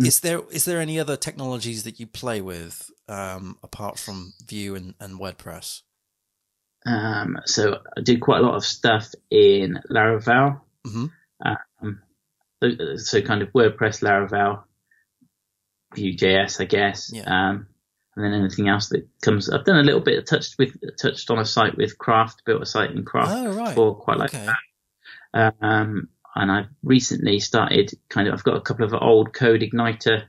[0.00, 0.06] Mm.
[0.08, 4.74] Is there is there any other technologies that you play with um, apart from Vue
[4.74, 5.82] and, and WordPress?
[6.84, 10.60] Um, so I do quite a lot of stuff in Laravel.
[10.84, 11.12] Mhm.
[11.46, 11.56] Um,
[12.96, 14.62] so, kind of WordPress, Laravel,
[15.94, 17.10] Vue.js, I guess.
[17.12, 17.22] Yeah.
[17.22, 17.68] Um,
[18.16, 19.50] and then anything else that comes.
[19.50, 22.62] I've done a little bit of touched with touched on a site with Craft, built
[22.62, 23.68] a site in Craft Oh right.
[23.70, 24.46] before, quite like okay.
[25.32, 25.54] that.
[25.60, 28.34] Um, and I've recently started kind of.
[28.34, 30.24] I've got a couple of old Code Igniter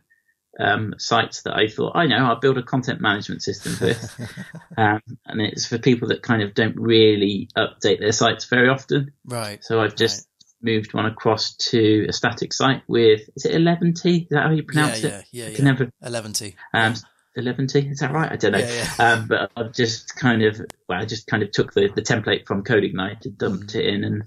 [0.60, 4.16] um, sites that I thought I know I'll build a content management system for this.
[4.78, 9.12] um, and it's for people that kind of don't really update their sites very often.
[9.26, 9.64] right.
[9.64, 10.28] So I've just
[10.66, 14.24] moved one across to a static site with is it 11t?
[14.24, 15.26] Is that how you Yeah, pronounce yeah, it?
[15.32, 15.56] yeah, I yeah.
[15.56, 16.56] can never Eleven T.
[16.74, 16.94] um,
[17.38, 17.92] 11t.
[17.92, 18.32] Is that right?
[18.32, 18.58] I don't know.
[18.60, 19.14] Yeah, yeah.
[19.14, 22.46] Um, but I've just kind of well, I just kind of took the, the template
[22.48, 23.80] from CodeIgnite, dumped Mhm.
[23.80, 24.24] it in, and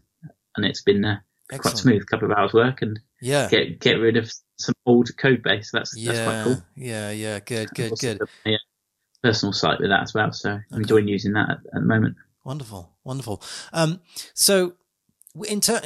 [0.56, 1.18] and it's been uh,
[1.58, 2.06] quite smooth.
[2.06, 3.48] couple of hours work and Yeah.
[3.48, 5.70] get get rid of some old code base.
[5.72, 6.12] That's yeah.
[6.12, 6.64] that's quite cool.
[6.76, 7.10] Yeah.
[7.10, 7.40] Yeah.
[7.40, 7.70] Good.
[7.74, 7.92] Good.
[7.98, 8.20] Good.
[8.46, 8.58] a, uh,
[9.22, 10.32] personal site with that as well.
[10.32, 12.16] So I'm enjoying using that at, at the moment.
[12.44, 13.42] Wonderful, wonderful.
[13.72, 14.00] Um,
[14.32, 14.74] so,
[15.46, 15.82] in, ter-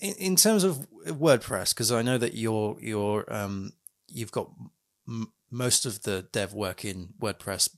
[0.00, 3.72] in in terms of WordPress, because I know that you're you're um,
[4.08, 4.50] you've got
[5.08, 7.70] m- most of the dev work in WordPress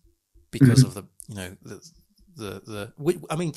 [0.50, 0.86] because Mhm.
[0.86, 1.80] of the you know the
[2.36, 3.24] the the.
[3.30, 3.52] I mean,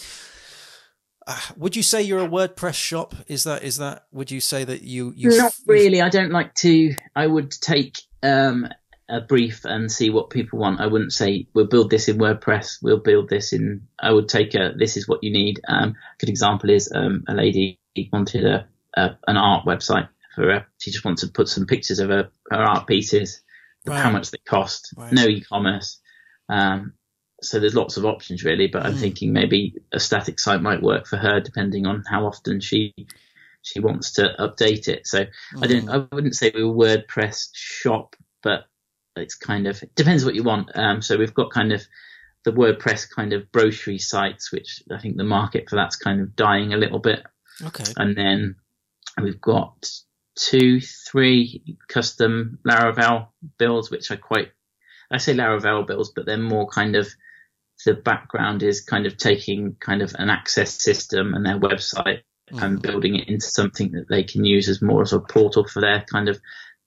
[1.27, 3.15] uh, would you say you're a WordPress shop?
[3.27, 4.05] Is that is that?
[4.11, 6.01] Would you say that you you Not really.
[6.01, 6.95] I don't like to.
[7.15, 8.67] I would take um,
[9.11, 10.79] a brief and see what people want.
[10.79, 12.77] I wouldn't say we'll build this in WordPress.
[12.81, 13.87] We'll build this in.
[13.99, 14.71] I would take a.
[14.75, 15.59] This is what you need.
[15.67, 17.79] Um, good example is um, a lady
[18.13, 20.65] wanted a, a an art website for her.
[20.79, 23.41] She just wants to put some pictures of her, her art pieces,
[23.85, 23.99] Right.
[23.99, 25.11] how much they cost, Right.
[25.11, 25.99] no e-commerce.
[26.49, 26.93] Um,
[27.41, 28.99] so there's lots of options really, but I'm Mm.
[28.99, 32.93] thinking maybe a static site might work for her depending on how often she
[33.63, 35.05] she wants to update it.
[35.05, 35.25] So
[35.61, 35.85] I don't.
[35.87, 36.07] Mm.
[36.11, 38.65] I wouldn't say we're a WordPress shop, but
[39.15, 40.69] it's kind of it depends what you want.
[40.75, 41.81] Um, so we've got kind of
[42.43, 46.35] the WordPress kind of brochure sites, which I think the market for that's kind of
[46.35, 47.23] dying a little bit,
[47.63, 47.83] Okay.
[47.97, 48.55] and then
[49.21, 49.87] we've got
[50.35, 54.51] two, three custom Laravel builds, which are quite.
[55.11, 57.07] I say Laravel builds, but they're more kind of
[57.85, 62.21] the background is kind of taking kind of an access system and their website
[62.51, 62.63] Mm.
[62.63, 65.79] and building it into something that they can use as more as a portal for
[65.79, 66.37] their kind of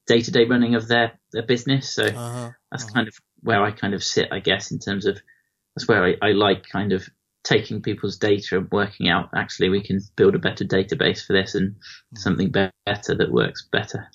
[0.06, 1.94] day to day running of their, their business.
[1.94, 2.50] So Uh-huh.
[2.70, 2.92] that's uh-huh.
[2.94, 5.18] kind of where I kind of sit, I guess, in terms of
[5.74, 7.08] that's where I, I like kind of
[7.42, 11.54] taking people's data and working out actually we can build a better database for this
[11.54, 12.16] and Mm-hmm.
[12.16, 14.08] something better that works better.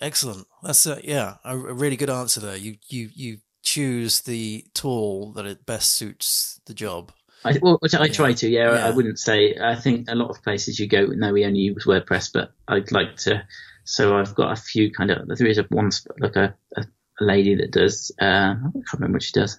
[0.00, 0.46] Excellent.
[0.62, 2.56] That's a, yeah, a, a really good answer there.
[2.56, 7.12] You you you choose the tool that it best suits the job.
[7.44, 8.12] I, well, which I Yeah.
[8.12, 8.86] try to, yeah, Yeah.
[8.86, 9.56] I wouldn't say.
[9.60, 12.90] I think a lot of places you go, no, we only use WordPress, but I'd
[12.92, 13.44] like to.
[13.88, 15.26] So I've got a few kind of.
[15.26, 18.12] There is a one like a, a, a lady that does.
[18.20, 19.58] Uh, I can't remember what she does,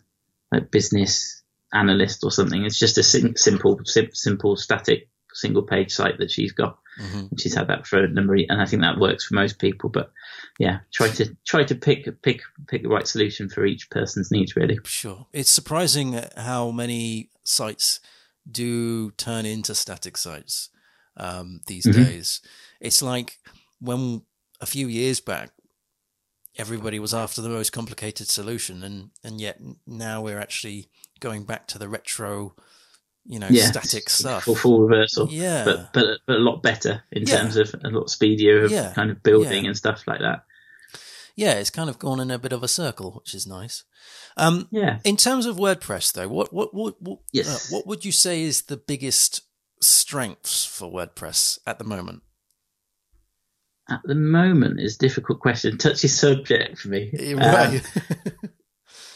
[0.52, 1.42] like business
[1.74, 2.63] analyst or something.
[2.63, 6.78] It's just a sim- simple, sim- simple, static, single page site that she's got.
[7.00, 9.34] hmm And she's had that for a number, of, and I think that works for
[9.34, 9.89] most people.
[9.89, 10.12] But
[10.60, 14.56] yeah, try to try to pick pick pick the right solution for each person's needs,
[14.56, 14.78] really.
[14.84, 15.26] Sure.
[15.34, 18.00] It's surprising how many sites
[18.50, 20.70] do turn into static sites
[21.18, 21.94] um, these Mhm.
[21.96, 22.42] days.
[22.80, 23.39] It's like
[23.80, 24.24] when
[24.62, 25.52] a few years back,
[26.58, 30.89] everybody was after the most complicated solution, and and yet now we're actually
[31.20, 32.56] going back to the retro,
[33.26, 34.44] you know, Yeah, static stuff.
[34.44, 35.28] Full, full reversal.
[35.30, 35.63] Yeah.
[35.65, 37.38] but but but a lot better in Yeah.
[37.38, 38.94] terms of a lot speedier of Yeah.
[38.94, 40.44] kind of building and stuff like that.
[41.36, 43.84] yeah, it's kind of gone in a bit of a circle, which is nice.
[44.36, 45.00] Um, Yeah.
[45.06, 47.48] In terms of WordPress, though, what what what what, Yes.
[47.72, 49.42] uh, what would you say is the biggest
[49.82, 52.24] strengths for WordPress at the moment?
[53.89, 57.12] At the moment, it's a difficult question, touchy subject for me.
[57.36, 57.82] Right.
[57.95, 58.52] Um,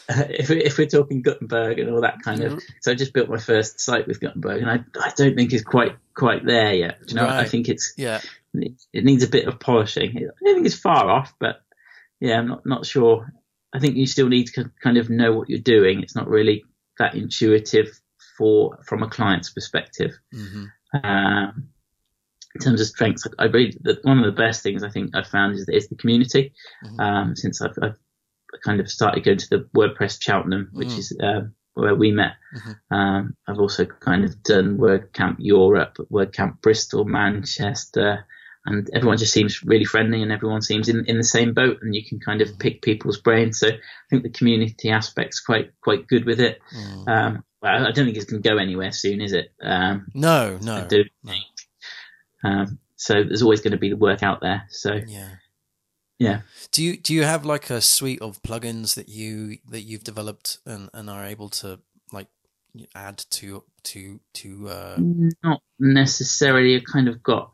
[0.29, 2.53] if, we, if we're talking Gutenberg and all that kind Mhm.
[2.53, 5.53] of, so I just built my first site with Gutenberg, and I I don't think
[5.53, 7.05] it's quite quite there yet.
[7.05, 8.21] Do you know, I think it's yeah.
[8.53, 10.17] it needs a bit of polishing.
[10.17, 11.62] I don't think it's far off, but
[12.19, 13.31] yeah, I'm not not sure.
[13.73, 16.01] I think you still need to kind of know what you're doing.
[16.03, 16.63] It's not really
[16.99, 17.99] that intuitive
[18.38, 20.12] for from a client's perspective.
[20.31, 20.65] hmm
[21.03, 21.69] Um,
[22.56, 25.28] in terms of strengths, I really the, one of the best things I think I've
[25.28, 26.54] found is, is the community.
[26.86, 27.00] Mhm.
[27.00, 27.98] Um, since I've, I've
[28.63, 30.98] kind of started going to the WordPress Cheltenham, which Mm.
[31.00, 32.34] is um, where we met.
[32.56, 32.76] Mhm.
[32.92, 38.26] Um, I've also kind of done WordCamp Europe, WordCamp Bristol, Manchester.
[38.66, 41.94] and everyone just seems really friendly, and everyone seems in in the same boat, and
[41.94, 43.60] you can kind of pick people's brains.
[43.60, 46.60] So I think the community aspect's quite quite good with it.
[46.74, 47.08] Mm.
[47.10, 49.52] Um, well, I don't think it's going to go anywhere soon, is it?
[49.62, 50.76] Um, no, no.
[50.76, 51.34] I do no.
[52.43, 54.65] Um, so there's always going to be the work out there.
[54.69, 55.29] So yeah.
[56.19, 56.41] Yeah.
[56.71, 60.60] Do you do you have like a suite of plugins that you that you've developed
[60.65, 61.79] and, and are able to
[62.12, 62.27] like
[62.95, 64.95] add to to to uh
[65.43, 67.51] not necessarily I kind of got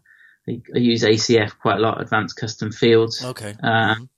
[0.47, 3.23] I, I use ACF quite a lot, advanced custom fields.
[3.23, 3.55] Okay.
[3.61, 4.09] Um,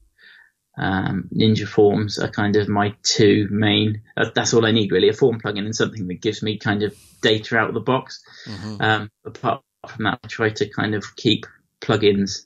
[0.77, 4.01] um, Ninja Forms are kind of my two main.
[4.15, 6.83] Uh, that's all I need really: a form plugin and something that gives me kind
[6.83, 8.23] of data out of the box.
[8.47, 8.81] Mm-hmm.
[8.81, 11.45] Um, apart from that, I try to kind of keep
[11.81, 12.45] plugins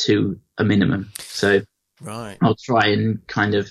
[0.00, 1.12] to a minimum.
[1.18, 1.62] So
[2.00, 2.36] right.
[2.42, 3.70] I'll try and kind of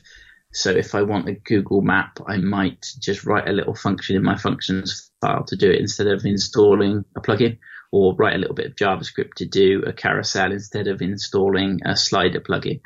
[0.56, 4.24] so if I want a Google map, I might just write a little function in
[4.24, 7.58] my functions file to do it instead of installing a plugin,
[7.92, 11.96] or write a little bit of JavaScript to do a carousel instead of installing a
[11.96, 12.82] slider plugin.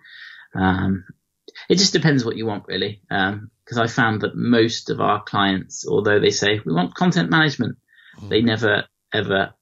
[0.56, 1.04] Um,
[1.70, 3.02] it just depends what you want really.
[3.10, 7.30] Because um, I found that most of our clients, although they say we want content
[7.30, 7.78] management,
[8.18, 8.30] mm.
[8.30, 9.54] they never ever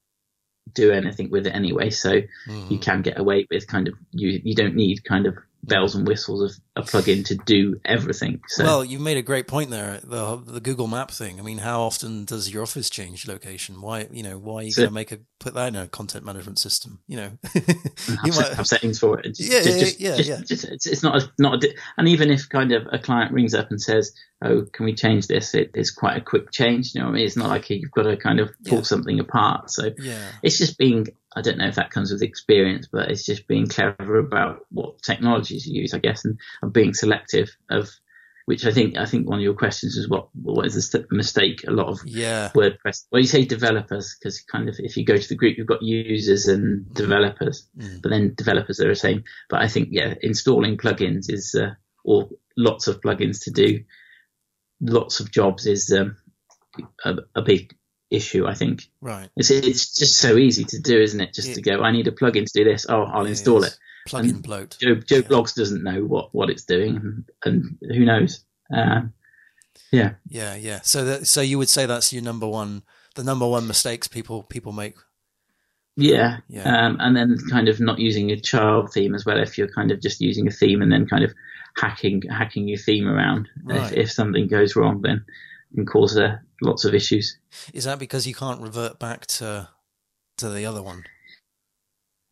[0.73, 1.89] do anything with it anyway.
[1.89, 2.71] So mm.
[2.71, 6.07] you can get away with kind of you you don't need kind of bells and
[6.07, 6.41] whistles
[6.75, 8.41] of a plugin to do everything.
[8.47, 8.63] So.
[8.63, 9.99] Well, you made a great point there.
[10.03, 11.39] The the Google Map thing.
[11.39, 13.81] I mean, how often does your office change location?
[13.81, 15.87] Why you know why are you so, going to make a put that in a
[15.87, 16.99] content management system?
[17.07, 17.63] You know, you
[18.07, 19.35] have, might, have settings for it.
[19.35, 20.41] Just, yeah, just, yeah, just, yeah.
[20.45, 23.53] Just, it's, it's, not a, not a, and even if kind of a client rings
[23.53, 26.93] up and says, "Oh, can we change this?" It, it's quite a quick change.
[26.93, 28.83] You know, I mean, it's not like you've got to kind of pull yeah.
[28.83, 29.71] something apart.
[29.71, 30.31] So yeah.
[30.43, 33.67] it's just being I don't know if that comes with experience, but it's just being
[33.67, 37.89] clever about what technologies you use, I guess, and, and being selective of
[38.45, 41.63] which I think I think one of your questions is what what is the mistake
[41.67, 42.51] a lot of yeah.
[42.55, 43.05] WordPress.
[43.11, 45.81] Well, you say developers because kind of if you go to the group, you've got
[45.81, 48.03] users and developers, mm.
[48.03, 49.23] but then developers are the same.
[49.49, 51.71] But I think yeah, installing plugins is uh,
[52.03, 53.83] or lots of plugins to do
[54.81, 56.17] lots of jobs is um,
[57.03, 57.75] a, a, big
[58.09, 58.45] issue.
[58.47, 58.89] I think.
[59.01, 59.29] Right.
[59.35, 61.33] It's it's just so easy to do, isn't it?
[61.33, 62.85] Just it, to go, I need a plugin to do this.
[62.87, 63.77] Oh, I'll install it.
[64.07, 64.77] Plug and bloat.
[64.79, 65.21] Joe, Joe yeah.
[65.21, 68.43] Bloggs doesn't know what what it's doing, and, and who knows?
[68.71, 69.13] Um,
[69.91, 70.13] yeah.
[70.27, 70.81] Yeah, yeah.
[70.81, 72.83] So that so you would say that's your number one,
[73.15, 74.95] the number one mistakes people people make.
[75.97, 76.87] Yeah, yeah.
[76.87, 79.39] Um, and then kind of not using a child theme as well.
[79.39, 81.33] If you're kind of just using a theme and then kind of
[81.77, 83.91] hacking hacking your theme around, right.
[83.91, 85.25] if, if something goes wrong, then
[85.75, 87.37] can cause uh, lots of issues.
[87.73, 89.69] Is that because you can't revert back to
[90.37, 91.03] to the other one?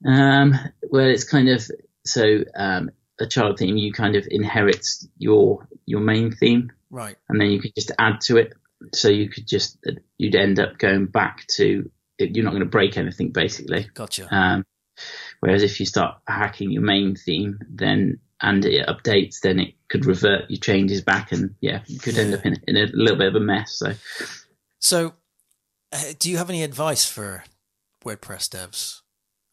[0.06, 0.56] Um,
[0.89, 1.65] well, it's kind of
[2.06, 3.77] so um, a child theme.
[3.77, 4.86] You kind of inherit
[5.17, 7.17] your your main theme, right?
[7.29, 8.53] And then you could just add to it.
[8.93, 9.77] So you could just
[10.17, 13.89] you'd end up going back to you're not going to break anything basically.
[13.93, 14.34] Gotcha.
[14.34, 14.65] Um,
[15.39, 20.06] whereas if you start hacking your main theme, then and it updates, then it could
[20.06, 23.27] revert your changes back, and yeah, you could end up in, in a little bit
[23.27, 23.77] of a mess.
[23.77, 23.93] So,
[24.79, 25.13] so
[25.91, 27.43] uh, do you have any advice for
[28.06, 29.01] WordPress devs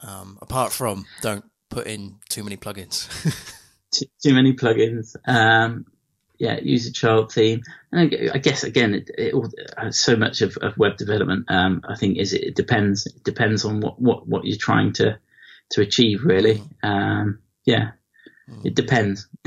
[0.07, 3.09] um, apart from don't put in too many plugins?
[3.93, 5.15] too, too, many plugins.
[5.27, 5.87] Um,
[6.39, 7.63] yeah, use a child theme.
[7.93, 11.83] And I guess again, it, it all, uh, so much of, of web development, um,
[11.87, 13.07] I think, is it depends.
[13.07, 15.19] It depends on what, what, what you're trying to
[15.71, 16.63] to achieve, really.
[16.83, 16.89] Mm.
[16.89, 17.91] Um, yeah,
[18.51, 18.67] Mm.
[18.67, 19.29] It depends.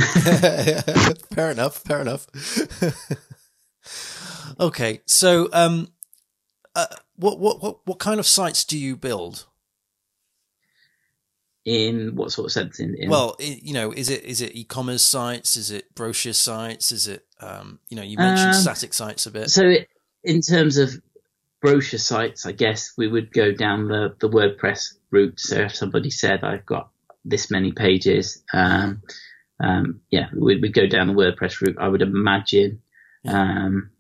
[1.33, 1.77] fair enough.
[1.77, 2.27] Fair enough.
[4.59, 5.89] okay, so um,
[6.75, 9.45] uh, what what what what kind of sites do you build?
[11.65, 12.79] In what sort of sense?
[12.79, 13.09] In, in...
[13.09, 15.55] well, you know, is it is it e-commerce sites?
[15.55, 16.91] Is it brochure sites?
[16.91, 19.49] Is it um, you know, you mentioned um, static sites a bit.
[19.49, 19.89] So, it,
[20.23, 20.93] in terms of
[21.61, 25.39] brochure sites, I guess we would go down the the WordPress route.
[25.39, 26.89] So, if somebody said, "I've got
[27.25, 28.43] this many pages.
[28.53, 29.01] Um,
[29.59, 32.81] um, yeah, we'd, we'd, go down the WordPress route, I would imagine.
[33.25, 33.91] Um,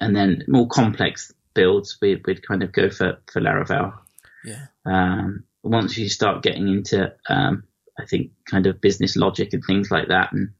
[0.00, 3.94] and then more complex builds, we'd, we'd kind of go for, for Laravel.
[4.44, 4.66] Yeah.
[4.84, 7.64] Um, once you start getting into, um,
[7.98, 10.50] I think, kind of business logic and things like that, and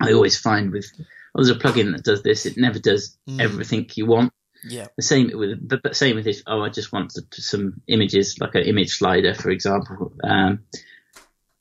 [0.00, 0.90] I always find with,
[1.34, 3.40] well, there's a plugin that does this, it never does mm.
[3.40, 4.32] everything you want.
[4.64, 4.86] Yeah.
[4.96, 6.42] The same with, but same with this.
[6.46, 10.12] Oh, I just want some images, like an image slider, for example.
[10.22, 10.60] Um,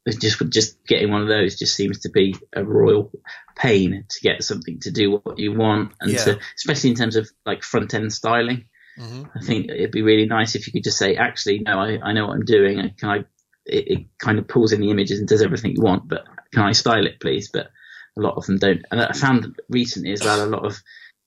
[0.10, 3.12] just just getting one of those just seems to be a royal
[3.56, 6.24] pain to get something to do what you want, and yeah.
[6.24, 8.66] to, especially in terms of like front end styling.
[9.00, 9.24] Mm-hmm.
[9.36, 12.14] I think it'd be really nice if you could just say, actually, no, I, I
[12.14, 12.94] know what I'm doing.
[12.98, 13.18] Can I?
[13.64, 16.64] It, it, kind of pulls in the images and does everything you want, but can
[16.64, 17.50] I style it, please?
[17.54, 17.70] But
[18.18, 18.82] a lot of them don't.
[18.90, 20.82] And I found recently as well, a lot of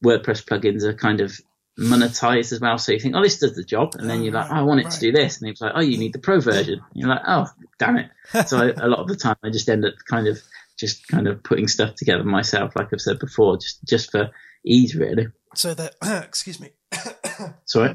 [0.04, 1.38] WordPress plugins are kind of
[1.78, 2.78] monetized as well.
[2.78, 4.80] So you think, oh, this does the job, and then you're like, oh, I want
[4.80, 4.92] it right.
[4.92, 6.74] to do this, and it's like, oh, you need the pro version.
[6.74, 7.46] And you're like, oh,
[7.78, 8.10] damn it.
[8.46, 10.38] So I, a lot of the time, I just end up kind of
[10.76, 14.30] just kind of putting stuff together myself, like I've said before, just just for
[14.64, 15.28] ease, really.
[15.54, 16.70] So that excuse me.
[17.64, 17.94] Sorry.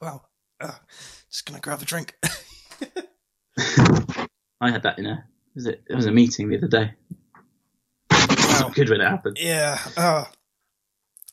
[0.00, 0.22] Wow.
[0.60, 0.72] Uh,
[1.30, 2.16] just gonna grab a drink.
[4.60, 5.82] I had that in a was it?
[5.88, 6.92] It was a meeting the other day.
[8.60, 9.38] Not good when it happened.
[9.40, 9.78] yeah.
[9.96, 10.24] Uh,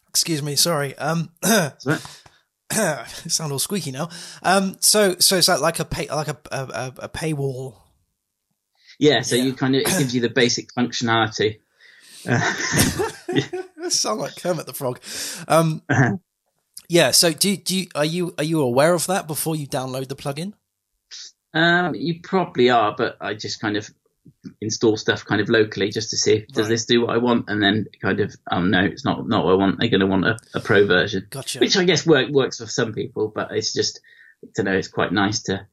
[0.09, 0.55] excuse me.
[0.55, 0.97] Sorry.
[0.97, 1.29] Um.
[1.79, 1.97] So,
[3.27, 4.09] sound all squeaky now.
[4.43, 4.75] Um.
[4.81, 7.75] So so is that like a pay like a a, a, paywall?
[8.99, 9.43] yeah, so Yeah.
[9.43, 11.59] you kind of it gives you the basic functionality.
[12.27, 12.39] Uh,
[13.89, 14.99] sound like Kermit the Frog.
[15.47, 15.81] Um.
[16.89, 17.11] Yeah.
[17.11, 20.15] So do do you, are you are you aware of that before you download the
[20.15, 20.53] plugin?
[21.53, 23.89] um, you probably are, but I just kind of
[24.61, 26.69] install stuff kind of locally just to see does Right.
[26.69, 29.51] this do what I want, and then kind of oh no, it's not not what
[29.51, 29.79] I want.
[29.79, 31.59] They're going to want a, a pro version, Gotcha.
[31.59, 33.99] which I guess work, works for some people, but it's just
[34.55, 34.73] to know.
[34.73, 35.65] It's quite nice to.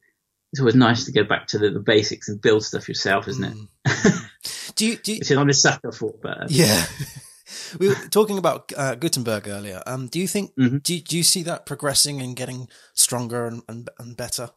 [0.51, 3.43] It's always nice to go back to the, the basics and build stuff yourself, isn't
[3.43, 3.53] it?
[3.53, 4.29] Mm.
[4.75, 6.85] Do you do you, Which I'm a sucker for, but uh, Yeah.
[7.79, 9.81] we were talking about uh, Gutenberg earlier.
[9.85, 10.81] Um, do you think Mhm.
[10.81, 14.49] do, you, do you see that progressing and getting stronger and, and, and better?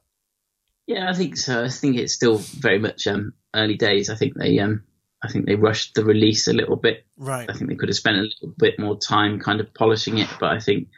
[0.87, 1.65] Yeah, I think so.
[1.65, 4.11] I think it's still very much um, early days.
[4.11, 4.85] I think they um,
[5.23, 7.05] I think they rushed the release a little bit.
[7.17, 7.49] Right.
[7.49, 10.29] I think they could have spent a little bit more time kind of polishing it,
[10.39, 10.89] but I think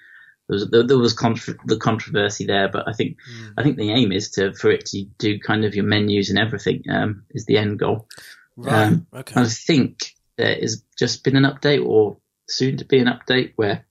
[0.48, 2.68] there was there, there was contra- the controversy there.
[2.68, 3.54] But I think Mm.
[3.58, 6.38] I think the aim is to for it to do kind of your menus and
[6.38, 8.08] everything um, is the end goal.
[8.56, 8.88] Right.
[8.88, 9.40] Um, okay.
[9.40, 13.86] I think there has just been an update or soon to be an update where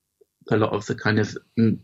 [0.52, 1.38] a lot of the kind of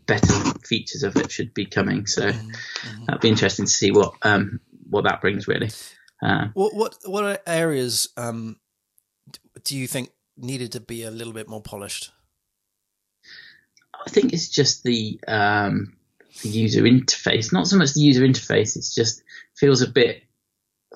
[0.06, 0.34] better
[0.64, 2.06] features of it should be coming.
[2.06, 3.06] So Mhm, mhm.
[3.06, 4.60] that'd be interesting to see what um,
[4.90, 5.70] what that brings really.
[6.22, 8.56] Uh, What what what areas um
[9.64, 12.10] do you think needed to be a little bit more polished?
[14.06, 15.96] I think it's just the um,
[16.42, 18.76] the user interface, not so much the user interface.
[18.76, 19.22] It's just
[19.56, 20.22] feels a bit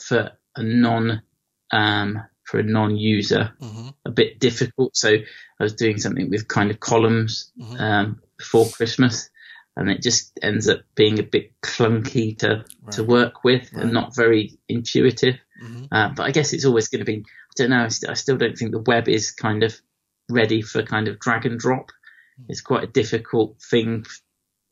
[0.01, 1.23] for a non
[1.71, 4.97] um, for a non-user hmm a bit difficult.
[4.97, 7.81] So I was doing something with kind of columns Mhm.
[7.81, 9.30] um, before Christmas,
[9.77, 13.85] and it just ends up being a bit clunky to to work with Right.
[13.85, 15.37] and not very intuitive.
[15.61, 17.19] hmm Uh, but I guess it's always going to be.
[17.25, 17.85] I don't know.
[17.85, 19.75] I, st- I still don't think the web is kind of
[20.31, 21.91] ready for kind of drag and drop.
[22.49, 24.07] It's quite a difficult thing.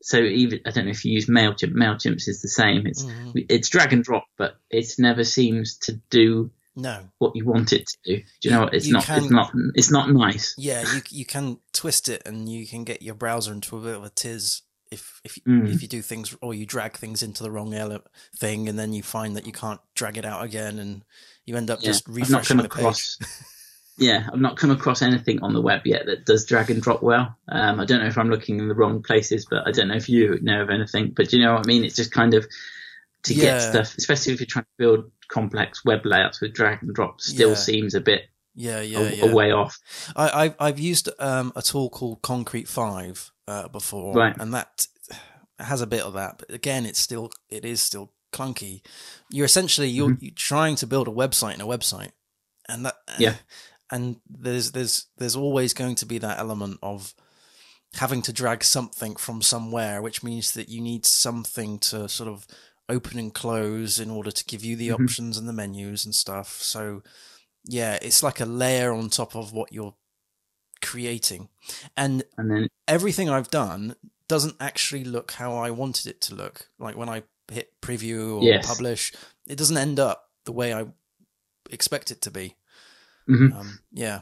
[0.01, 1.73] So even I don't know if you use Mailchimp.
[1.73, 2.87] Mailchimp is the same.
[2.87, 7.09] It's hmm it's drag and drop, but it never seems to do No.
[7.19, 8.17] what you want it to do.
[8.41, 8.73] Do you know what?
[8.73, 9.03] It's not.
[9.05, 9.51] can- It's not.
[9.75, 10.55] It's not nice.
[10.57, 13.95] Yeah, you you can twist it and you can get your browser into a bit
[13.95, 15.73] of a tiz if if Mm.
[15.73, 18.03] if you do things or you drag things into the wrong ele-
[18.35, 21.03] thing and then you find that you can't drag it out again and
[21.45, 23.17] you end up Yeah, just refreshing come the page.
[23.97, 27.03] yeah, I've not come across anything on the web yet that does drag and drop
[27.03, 27.35] well.
[27.49, 29.95] Um, I don't know if I'm looking in the wrong places, but I don't know
[29.95, 31.11] if you know of anything.
[31.15, 31.83] But do you know what I mean?
[31.83, 32.47] It's just kind of
[33.23, 33.43] to Yeah.
[33.43, 37.19] get stuff, especially if you're trying to build complex web layouts with drag and drop,
[37.21, 37.55] still Yeah.
[37.55, 39.25] seems a bit Yeah, yeah, a, yeah.
[39.25, 39.77] a way off.
[40.15, 44.35] I, I've I've used um, a tool called Concrete Five uh, before, Right.
[44.39, 44.87] and that
[45.59, 46.37] has a bit of that.
[46.39, 48.81] But again, it's still it is still clunky.
[49.29, 50.23] You're essentially you're, Mm-hmm.
[50.25, 52.11] you're trying to build a website in a website,
[52.67, 53.35] and that Yeah.
[53.91, 57.13] and there's there's there's always going to be that element of
[57.95, 62.45] having to drag something from somewhere, which means that you need something to sort of
[62.87, 65.03] open and close in order to give you the Mhm.
[65.03, 66.61] options and the menus and stuff.
[66.61, 67.01] So
[67.65, 69.95] yeah, it's like a layer on top of what you're
[70.81, 71.49] creating.
[71.95, 73.95] And And then everything I've done
[74.27, 76.69] doesn't actually look how I wanted it to look.
[76.77, 78.65] Like when I hit preview or Yes.
[78.67, 79.11] publish,
[79.47, 80.85] it doesn't end up the way I
[81.71, 82.55] expect it to be.
[83.27, 83.53] Mhm.
[83.53, 84.21] Um, yeah.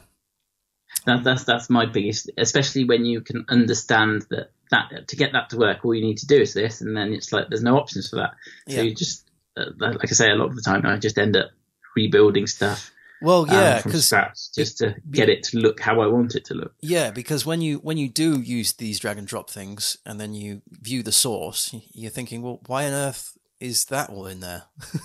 [1.06, 5.50] that, that's that's my biggest, especially when you can understand that that to get that
[5.50, 7.76] to work, all you need to do is this, and then it's like there's no
[7.78, 8.32] options for that.
[8.68, 8.82] So Yeah.
[8.82, 11.50] you just, uh, like I say, a lot of the time I just end up
[11.96, 12.90] rebuilding stuff.
[13.20, 16.44] Well, um, yeah, because scratch just to get it to look how I want it
[16.46, 16.74] to look.
[16.80, 20.34] yeah, because when you when you do use these drag and drop things, and then
[20.34, 24.64] you view the source, you're thinking, well, why on earth is that all in there?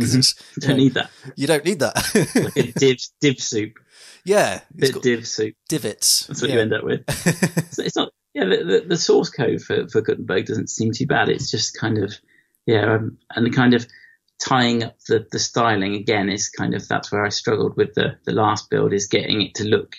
[0.00, 0.34] Mhm.
[0.56, 1.10] You don't need that.
[1.36, 1.94] you don't need that.
[2.34, 3.78] Like a div div soup,
[4.24, 5.54] yeah, bit div soup.
[5.68, 6.26] divots.
[6.26, 6.56] That's what yeah.
[6.56, 7.04] you end up with.
[7.72, 8.12] So it's not.
[8.34, 11.28] Yeah, the, the, the source code for for Gutenberg doesn't seem too bad.
[11.28, 12.14] It's just kind of
[12.64, 13.86] yeah, um, and the kind of
[14.42, 18.16] tying up the the styling again is kind of that's where I struggled with the
[18.24, 19.94] the last build is getting it to look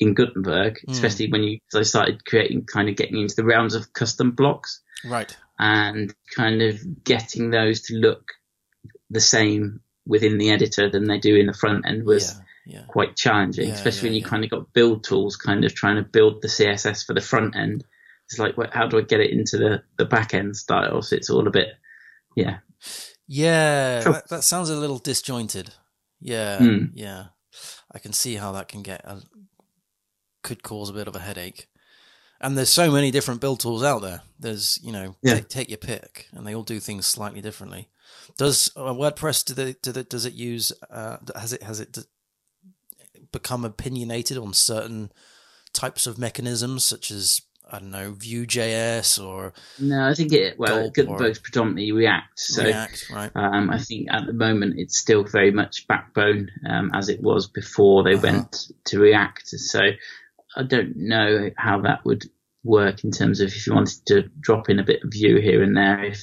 [0.00, 0.92] in Gutenberg, Hmm.
[0.92, 4.80] especially when you I started creating kind of getting into the realms of custom blocks
[5.04, 5.34] right.
[5.58, 8.32] and kind of getting those to look
[9.10, 12.84] the same within the editor than they do in the front end was yeah, yeah.
[12.86, 15.96] quite challenging, Yeah, especially yeah, when you kind of got build tools kind of trying
[15.96, 17.84] to build the CSS for the front end
[18.30, 21.00] it's like, how do I get it into the, the back end style?
[21.00, 21.68] So it's all a bit,
[22.36, 22.58] yeah.
[23.28, 25.74] Yeah, that, that, sounds a little disjointed.
[26.18, 26.90] Yeah, mm.
[26.94, 27.26] yeah.
[27.92, 29.22] I can see how that can get a,
[30.42, 31.68] could cause a bit of a headache.
[32.40, 34.22] And there's so many different build tools out there.
[34.38, 35.34] There's, you know, yeah.
[35.34, 37.88] take, take, your pick, and they all do things slightly differently.
[38.38, 41.98] Does uh, WordPress do the, do the, does it use uh, has it has it
[43.32, 45.12] become opinionated on certain
[45.72, 50.90] types of mechanisms such as I don't know Vue.js or no, I think it well
[50.90, 52.38] Gutenberg's predominantly React.
[52.38, 53.30] So React, right.
[53.34, 57.48] um, I think at the moment it's still very much backbone um, as it was
[57.48, 58.22] before they uh-huh.
[58.22, 58.56] went
[58.86, 59.48] to React.
[59.48, 59.80] So
[60.56, 62.24] I don't know how that would
[62.64, 65.62] work in terms of if you wanted to drop in a bit of Vue here
[65.62, 66.04] and there.
[66.04, 66.22] If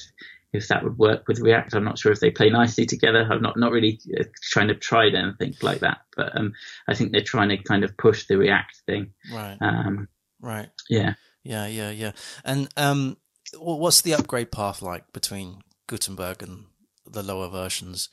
[0.52, 1.74] if that would work with React.
[1.74, 3.28] I'm not sure if they play nicely together.
[3.30, 6.54] I'm not not really uh, trying to try anything like that, but um,
[6.88, 9.12] I think they're trying to kind of push the React thing.
[9.32, 9.58] Right.
[9.60, 10.08] Um,
[10.40, 10.68] right.
[10.88, 11.14] Yeah.
[11.46, 11.66] Yeah.
[11.66, 11.90] Yeah.
[11.90, 12.12] Yeah.
[12.44, 13.16] And um,
[13.58, 16.66] what's the upgrade path like between Gutenberg and
[17.06, 18.08] the lower versions?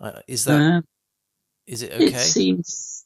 [0.00, 0.80] Uh, is that uh,
[1.66, 2.06] is it okay?
[2.06, 3.04] It seems.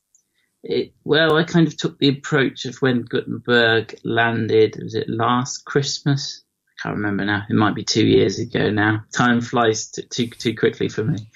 [0.63, 4.77] It, well, I kind of took the approach of when Gutenberg landed.
[4.83, 6.43] Was it last Christmas?
[6.67, 7.45] I can't remember now.
[7.49, 9.05] It might be two years ago now.
[9.13, 11.29] Time flies too too, too quickly for me.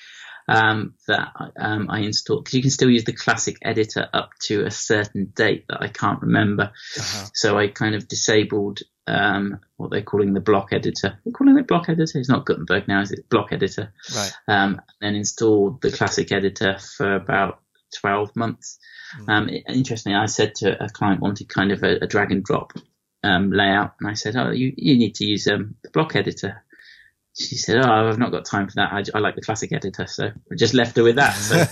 [0.48, 4.64] Um, that um, I installed because you can still use the classic editor up to
[4.64, 6.72] a certain date that I can't remember.
[6.98, 7.26] Uh-huh.
[7.32, 11.18] So I kind of disabled um, what they're calling the block editor.
[11.24, 12.18] They're calling it block editor.
[12.18, 13.28] It's not Gutenberg now, is it?
[13.28, 13.92] Block editor.
[14.14, 14.32] Right.
[14.48, 17.60] Um, then installed the classic editor for about
[18.00, 18.78] 12 months.
[19.20, 19.28] Mm.
[19.28, 22.72] Um, interestingly, I said to a client wanted kind of a, a drag and drop
[23.22, 26.61] um, layout, and I said, "Oh, you you need to use um, the block editor."
[27.34, 28.92] She said, "Oh, I've not got time for that.
[28.92, 31.32] I, I like the classic editor." So I just left her with that.
[31.32, 31.64] So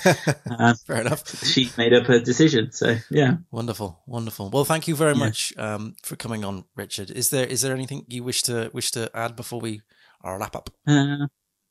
[0.50, 1.44] uh, fair enough.
[1.44, 2.72] She made up her decision.
[2.72, 4.48] So yeah, wonderful, wonderful.
[4.48, 5.18] Well, thank you very yeah.
[5.18, 7.10] much um, for coming on, Richard.
[7.10, 9.82] Is there is there anything you wish to wish to add before we
[10.22, 10.70] our wrap up?
[10.86, 11.26] Uh,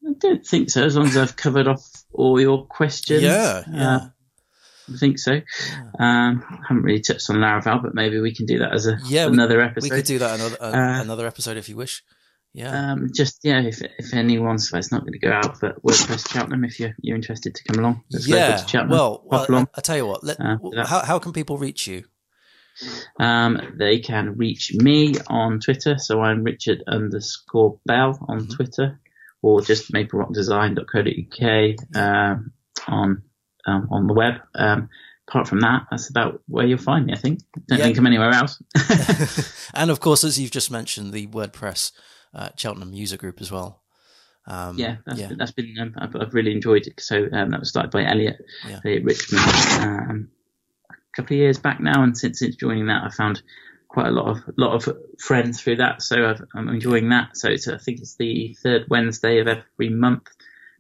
[0.08, 0.86] I don't think so.
[0.86, 1.84] As long as I've covered off
[2.14, 3.24] all your questions.
[3.24, 3.96] Yeah, yeah.
[3.96, 4.10] Uh,
[4.94, 5.34] I think so.
[6.00, 8.98] Um, I haven't really touched on Laravel, but maybe we can do that as a
[9.06, 9.92] yeah, another we, episode.
[9.92, 12.04] We could do that another uh, uh, another episode if you wish.
[12.54, 12.92] Yeah.
[12.92, 16.32] Um, just yeah, if if anyone's well, it's not going to go out, but WordPress
[16.32, 18.04] Cheltenham, if you're you're interested to come along.
[18.10, 18.64] Yeah.
[18.88, 20.24] Well, well I, I, tell you what.
[20.24, 22.06] Let, uh, how how can people reach you?
[23.20, 26.00] Um, they can reach me on Twitter.
[26.00, 28.52] So I'm Richard underscore Bell on mm-hmm.
[28.52, 29.00] Twitter,
[29.42, 32.52] or just maplerockdesign.co.uk um,
[32.88, 33.24] on
[33.68, 34.36] um, on the web.
[34.56, 34.90] Um,
[35.28, 37.14] apart from that, that's about where you'll find me.
[37.14, 37.42] I think.
[37.68, 37.86] Don't yeah.
[37.86, 38.60] think I'm anywhere else.
[39.76, 41.92] and of course, as you've just mentioned, the WordPress
[42.34, 43.82] uh, Cheltenham user group as well.
[44.48, 45.28] Um, yeah, that's yeah.
[45.28, 47.00] been, that's been um, I've, I've, really enjoyed it.
[47.00, 48.78] So um, that was started by Elliot yeah.
[48.78, 49.44] at Richmond
[49.82, 50.30] um,
[50.90, 53.44] a couple of years back now, and since since joining that, I found
[53.90, 56.02] quite a lot of lot of friends through that.
[56.02, 57.38] So i am enjoying that.
[57.38, 60.28] So it's I think it's the third Wednesday of every month.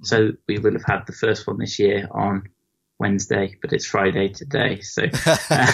[0.03, 0.35] So mm-hmm.
[0.47, 2.49] we will have had the first one this year on
[2.99, 4.81] Wednesday, but it's Friday today.
[4.81, 5.67] So uh,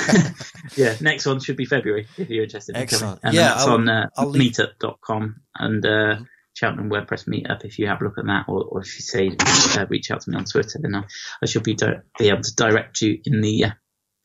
[0.75, 2.75] yeah, next one should be February if you're interested.
[2.75, 3.21] Excellent.
[3.21, 3.21] Coming.
[3.23, 6.23] And yeah, that's I'll, on uh, meetup.com and uh, mm-hmm.
[6.53, 7.65] Cheltenham WordPress Meetup.
[7.65, 9.31] If you have a look at that, or, or if you say
[9.77, 11.07] uh, reach out to me on Twitter, then I'll,
[11.41, 13.69] I should be, di- be able to direct you in the uh,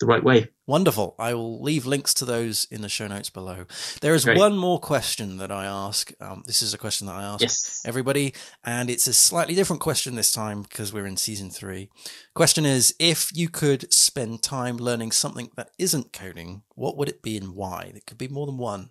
[0.00, 0.48] the right way.
[0.66, 1.14] Wonderful.
[1.18, 3.66] I will leave links to those in the show notes below.
[4.00, 4.38] There is Great.
[4.38, 6.12] one more question that I ask.
[6.20, 7.82] Um, this is a question that I ask yes.
[7.84, 8.34] everybody,
[8.64, 11.90] and it's a slightly different question this time because we're in season three.
[12.34, 17.22] Question is If you could spend time learning something that isn't coding, what would it
[17.22, 17.92] be and why?
[17.94, 18.90] It could be more than one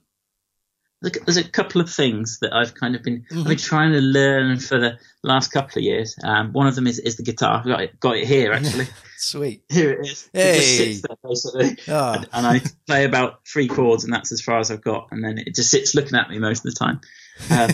[1.01, 3.39] there's a couple of things that I've kind of been mm-hmm.
[3.39, 6.17] I've been trying to learn for the last couple of years.
[6.23, 7.59] Um, one of them is, is the guitar.
[7.59, 8.87] I've got it, got it here actually.
[9.17, 9.63] Sweet.
[9.69, 10.29] Here it is.
[10.33, 10.51] Hey.
[10.51, 12.13] It just sits there basically, oh.
[12.13, 15.07] and, and, I play about three chords, and that's as far as I've got.
[15.11, 17.01] And then it just sits looking at me most of the time.
[17.49, 17.69] Um,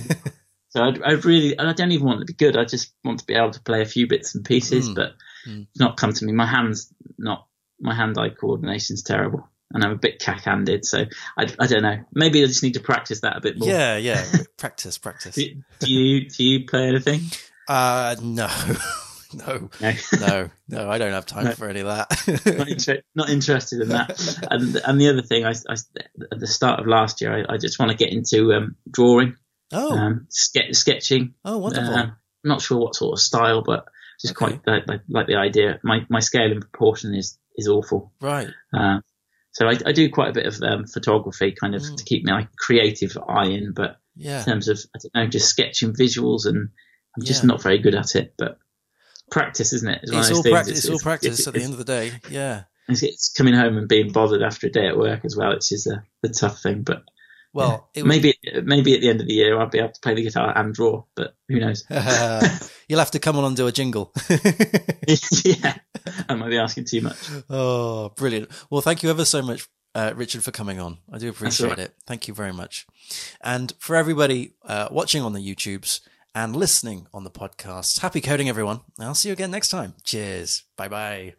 [0.69, 2.57] so I'd, I'd, really, I don't even want it to be good.
[2.57, 4.95] I just want to be able to play a few bits and pieces, mm.
[4.95, 5.13] but
[5.47, 5.67] mm.
[5.69, 6.31] it's not come to me.
[6.31, 7.47] My hands not
[7.79, 11.05] my hand-eye coordination's terrible and I'm a bit cack-handed, so
[11.37, 11.97] I, I don't know.
[12.13, 13.67] Maybe I just need to practice that a bit more.
[13.67, 14.23] Yeah, yeah,
[14.57, 15.35] practice, practice.
[15.35, 15.43] do,
[15.79, 17.21] do, you do you play anything?
[17.67, 18.49] Uh, no.
[19.33, 21.51] no, no, no, no, I don't have time no.
[21.51, 22.55] for any of that.
[22.57, 24.47] not, inter- not, interested in that.
[24.49, 25.73] And, and the other thing, I, I,
[26.31, 29.35] at the start of last year, I, I just want to get into um, drawing.
[29.73, 31.33] Oh, um, ske- sketching.
[31.43, 31.93] Oh, wonderful.
[31.93, 32.11] Uh,
[32.45, 33.85] not sure what sort of style, but
[34.21, 34.57] just okay.
[34.57, 35.79] quite like, like, the idea.
[35.83, 38.13] My my scale and proportion is is awful.
[38.21, 38.47] Right.
[38.73, 38.99] Uh,
[39.55, 41.95] so I, I, do quite a bit of um, photography, kind of mm.
[41.95, 43.71] to keep my creative eye in.
[43.71, 44.39] But yeah.
[44.39, 46.71] in terms of I don't know, just sketching visuals, and
[47.15, 47.47] I'm just yeah.
[47.47, 48.33] not very good at it.
[48.37, 48.57] But
[49.31, 50.01] practice, isn't it?
[50.03, 50.77] It's, it's all practice.
[50.77, 52.11] It's, it's, all practice it's, at the end of the day.
[52.29, 52.63] Yeah.
[52.89, 55.53] It's coming home and being bothered after a day at work as well.
[55.53, 57.03] It's just a, the tough thing, but
[57.55, 58.03] Well, yeah.
[58.03, 60.51] maybe maybe at the end of the year I'll be able to play the guitar
[60.57, 61.85] and draw, but who knows?
[62.89, 64.11] You'll have to come on and do a jingle.
[65.45, 65.77] yeah,
[66.27, 67.17] I might be asking too much.
[67.49, 68.49] Oh, brilliant!
[68.69, 70.97] Well, thank you ever so much, uh, Richard, for coming on.
[71.09, 71.79] I do appreciate right.
[71.79, 71.95] it.
[72.05, 72.85] Thank you very much.
[73.41, 76.01] And for everybody uh, watching on the YouTubes
[76.35, 78.81] and listening on the podcast, happy coding, everyone.
[78.99, 79.93] I'll see you again next time.
[80.03, 80.63] Cheers.
[80.75, 81.35] Bye bye.